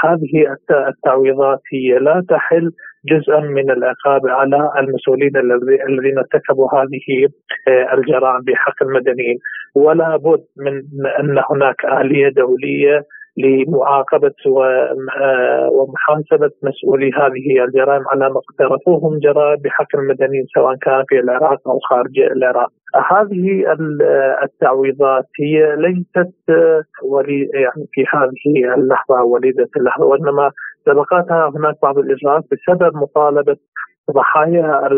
[0.03, 0.55] هذه
[0.87, 2.71] التعويضات هي لا تحل
[3.05, 5.31] جزءا من العقاب على المسؤولين
[5.89, 7.27] الذين ارتكبوا هذه
[7.67, 9.37] آه، الجرائم بحق المدنيين
[9.75, 10.73] ولا بد من
[11.19, 13.03] أن هناك آلية دولية
[13.37, 14.33] لمعاقبة
[15.21, 21.19] آه، ومحاسبة مسؤولي هذه الجرائم على ما اقترفوه من جرائم بحق المدنيين سواء كان في
[21.19, 22.69] العراق أو خارج العراق.
[23.11, 23.65] هذه
[24.43, 26.33] التعويضات هي ليست
[27.03, 30.51] ولي يعني في هذه اللحظة وليدة اللحظة وإنما
[30.85, 33.57] سبقتها هناك بعض الإجراءات بسبب مطالبة
[34.11, 34.89] ضحايا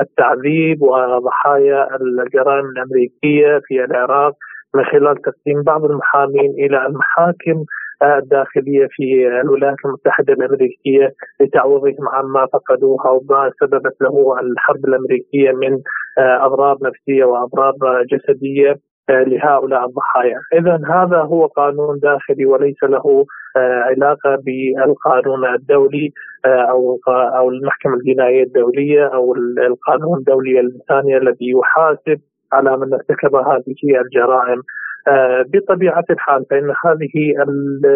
[0.00, 4.34] التعذيب وضحايا الجرائم الأمريكية في العراق
[4.74, 7.64] من خلال تقديم بعض المحامين إلى المحاكم
[8.02, 15.78] الداخلية في الولايات المتحدة الأمريكية لتعويضهم عما فقدوه أو ما سببت له الحرب الأمريكية من
[16.18, 17.74] أضرار نفسية وأضرار
[18.12, 18.76] جسدية.
[19.10, 23.26] لهؤلاء الضحايا إذا هذا هو قانون داخلي وليس له
[23.56, 26.12] علاقة بالقانون الدولي
[26.46, 29.34] أو أو المحكمة الجنائية الدولية أو
[29.66, 32.20] القانون الدولي الإنساني الذي يحاسب
[32.52, 34.62] على من ارتكب هذه الجرائم
[35.08, 37.32] آه، بطبيعة الحال فإن هذه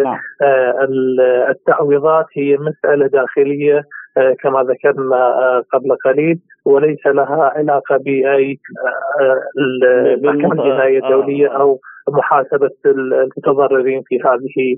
[0.04, 0.18] نعم.
[0.42, 0.88] آه،
[1.50, 3.84] التعويضات هي مسألة داخلية آه،
[4.42, 5.22] كما ذكرنا
[5.72, 8.58] قبل قليل وليس لها علاقة باي
[9.58, 14.76] المحكمه الجنائية الدولية أو محاسبة المتضررين في هذه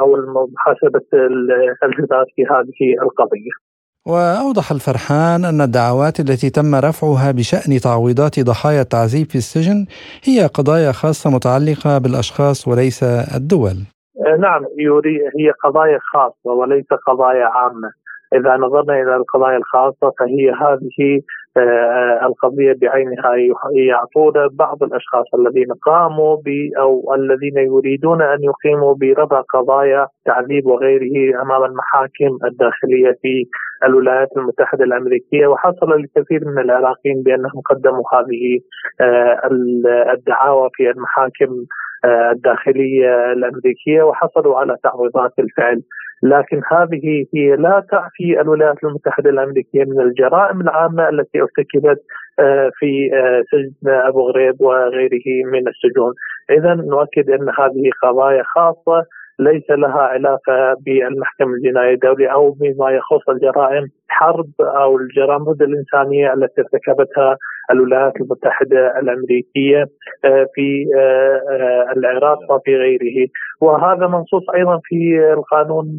[0.00, 0.16] أو
[0.56, 1.06] محاسبة
[1.84, 3.72] الجنات في هذه القضية.
[4.06, 9.86] وأوضح الفرحان أن الدعوات التي تم رفعها بشأن تعويضات ضحايا التعذيب في السجن
[10.24, 13.02] هي قضايا خاصة متعلقة بالأشخاص وليس
[13.36, 13.76] الدول.
[14.38, 17.90] نعم يوري هي قضايا خاصة وليس قضايا عامة.
[18.34, 21.20] إذا نظرنا إلى القضايا الخاصة فهي هذه
[21.56, 23.32] آه، القضية بعينها
[23.88, 31.42] يعطون بعض الأشخاص الذين قاموا ب أو الذين يريدون أن يقيموا برفع قضايا تعذيب وغيره
[31.42, 33.44] أمام المحاكم الداخلية في
[33.84, 35.46] الولايات المتحدة الأمريكية.
[35.46, 38.60] وحصل لكثير من العراقيين بأنهم قدموا هذه
[39.00, 39.40] آه،
[40.12, 41.50] الدعاوى في المحاكم
[42.04, 45.82] الداخلية الأمريكية وحصلوا على تعويضات الفعل.
[46.22, 52.00] لكن هذه هي لا تعفي الولايات المتحدة الأمريكية من الجرائم العامة التي ارتكبت
[52.38, 56.12] آه، في آه، سجن أبو غريب وغيره من السجون.
[56.50, 59.04] إذا نؤكد أن هذه قضايا خاصة
[59.38, 66.32] ليس لها علاقة بالمحكمة الجنائية الدولية أو بما يخص الجرائم حرب أو الجرائم ضد الإنسانية
[66.34, 67.36] التي ارتكبتها
[67.70, 69.86] الولايات المتحدة الأمريكية
[70.24, 73.28] آه، في آه، آه، العراق وفي غيره.
[73.60, 75.98] وهذا منصوص أيضا في القانون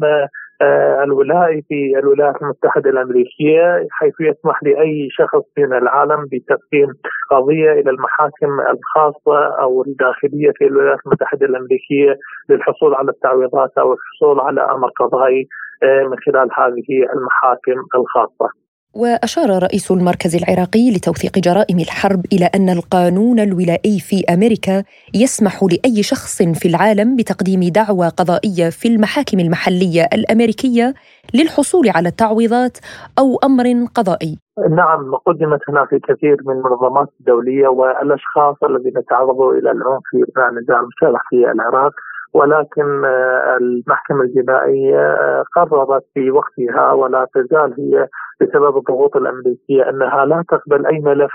[0.64, 6.88] آه، الولائي في الولايات المتحدة الأمريكية حيث يسمح لأي شخص من العالم بتقديم
[7.30, 12.16] قضية إلى المحاكم الخاصة أو الداخلية في الولايات المتحدة الأمريكية
[12.50, 15.46] للحصول على التعويضات أو الحصول على أمر قضائي
[15.82, 18.63] آه، من خلال هذه المحاكم الخاصة.
[18.96, 24.84] وأشار رئيس المركز العراقي لتوثيق جرائم الحرب إلى أن القانون الولائي في أمريكا
[25.14, 30.94] يسمح لأي شخص في العالم بتقديم دعوى قضائية في المحاكم المحلية الأمريكية
[31.34, 32.78] للحصول على التعويضات
[33.18, 34.38] أو أمر قضائي.
[34.70, 40.80] نعم قدمت هناك كثير من المنظمات الدوليه والأشخاص الذين تعرضوا إلى العنف في إثناء النزاع
[40.80, 41.92] المشترك في العراق
[42.34, 48.08] ولكن آه، المحكمة الجنائية آه، قررت في وقتها ولا تزال هي
[48.40, 51.32] بسبب الضغوط الأمريكية أنها لا تقبل أي ملف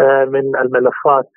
[0.00, 1.30] آه، من الملفات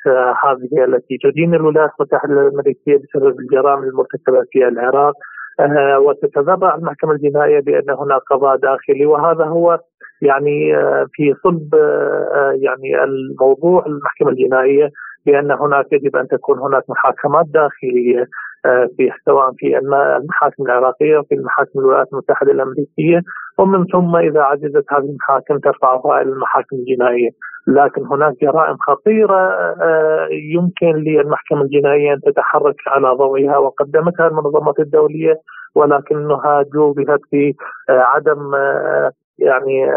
[0.44, 5.14] هذه التي تدين الولايات المتحدة الأمريكية بسبب الجرائم المرتكبة في العراق.
[6.00, 9.80] وتتذرع المحكمة الجنائية بأن هناك قضاء داخلي وهذا هو
[10.22, 10.76] يعني
[11.14, 11.76] في صلب
[12.54, 13.86] يعني الموضوع.
[13.86, 14.90] المحكمة الجنائية
[15.26, 18.28] بأن هناك يجب أن تكون هناك محاكمات داخلية.
[18.98, 23.22] في سواء في المحاكم العراقية وفي المحاكم الولايات المتحدة الأمريكية.
[23.58, 27.30] ومن ثم إذا عجزت هذه المحاكم ترفعها إلى المحاكم الجنائية،
[27.68, 29.42] لكن هناك جرائم خطيرة
[29.82, 35.36] آه، يمكن للمحكمة الجنائية أن تتحرك على ضوئها وقدمتها المنظمات الدولية
[35.76, 37.54] ولكنها جوبهت في
[37.90, 38.52] آه، عدم
[39.40, 39.88] يعني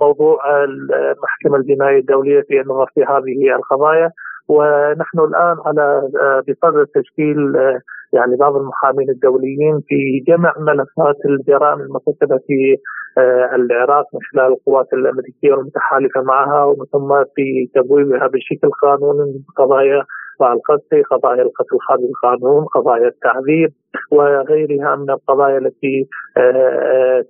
[0.00, 4.10] موضوع المحكمة الجنائية الدولية في النظر في هذه القضايا.
[4.48, 7.80] ونحن الآن على آه، بصدد تشكيل آه،
[8.12, 12.76] يعني بعض المحامين الدوليين في جمع ملفات الجرائم المرتكبة في
[13.18, 20.04] آه، العراق من خلال القوات الأمريكية والمتحالفة معها ومن ثم في تبويبها بشكل قانوني قضايا
[20.42, 23.72] القذف قضايا القتل خارج القانون قضايا التعذيب
[24.10, 26.08] وغيرها من القضايا التي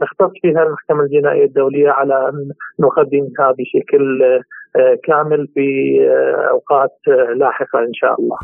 [0.00, 2.50] تختص فيها المحكمة الجنائية الدولية على أن
[2.80, 4.22] نقدمها بشكل
[5.06, 5.98] كامل في
[6.50, 6.98] أوقات
[7.36, 8.38] لاحقة إن شاء الله.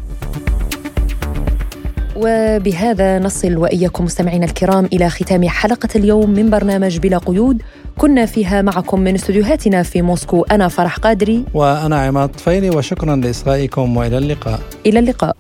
[2.16, 7.62] وبهذا نصل وإياكم مستمعينا الكرام إلى ختام حلقة اليوم من برنامج بلا قيود.
[7.99, 11.45] كنا فيها معكم من استديوهاتنا في موسكو أنا فرح قادري.
[11.55, 14.61] وأنا عماد طفيلي وشكرا لإصغائكم وإلى اللقاء.
[14.87, 15.37] إلى اللقاء.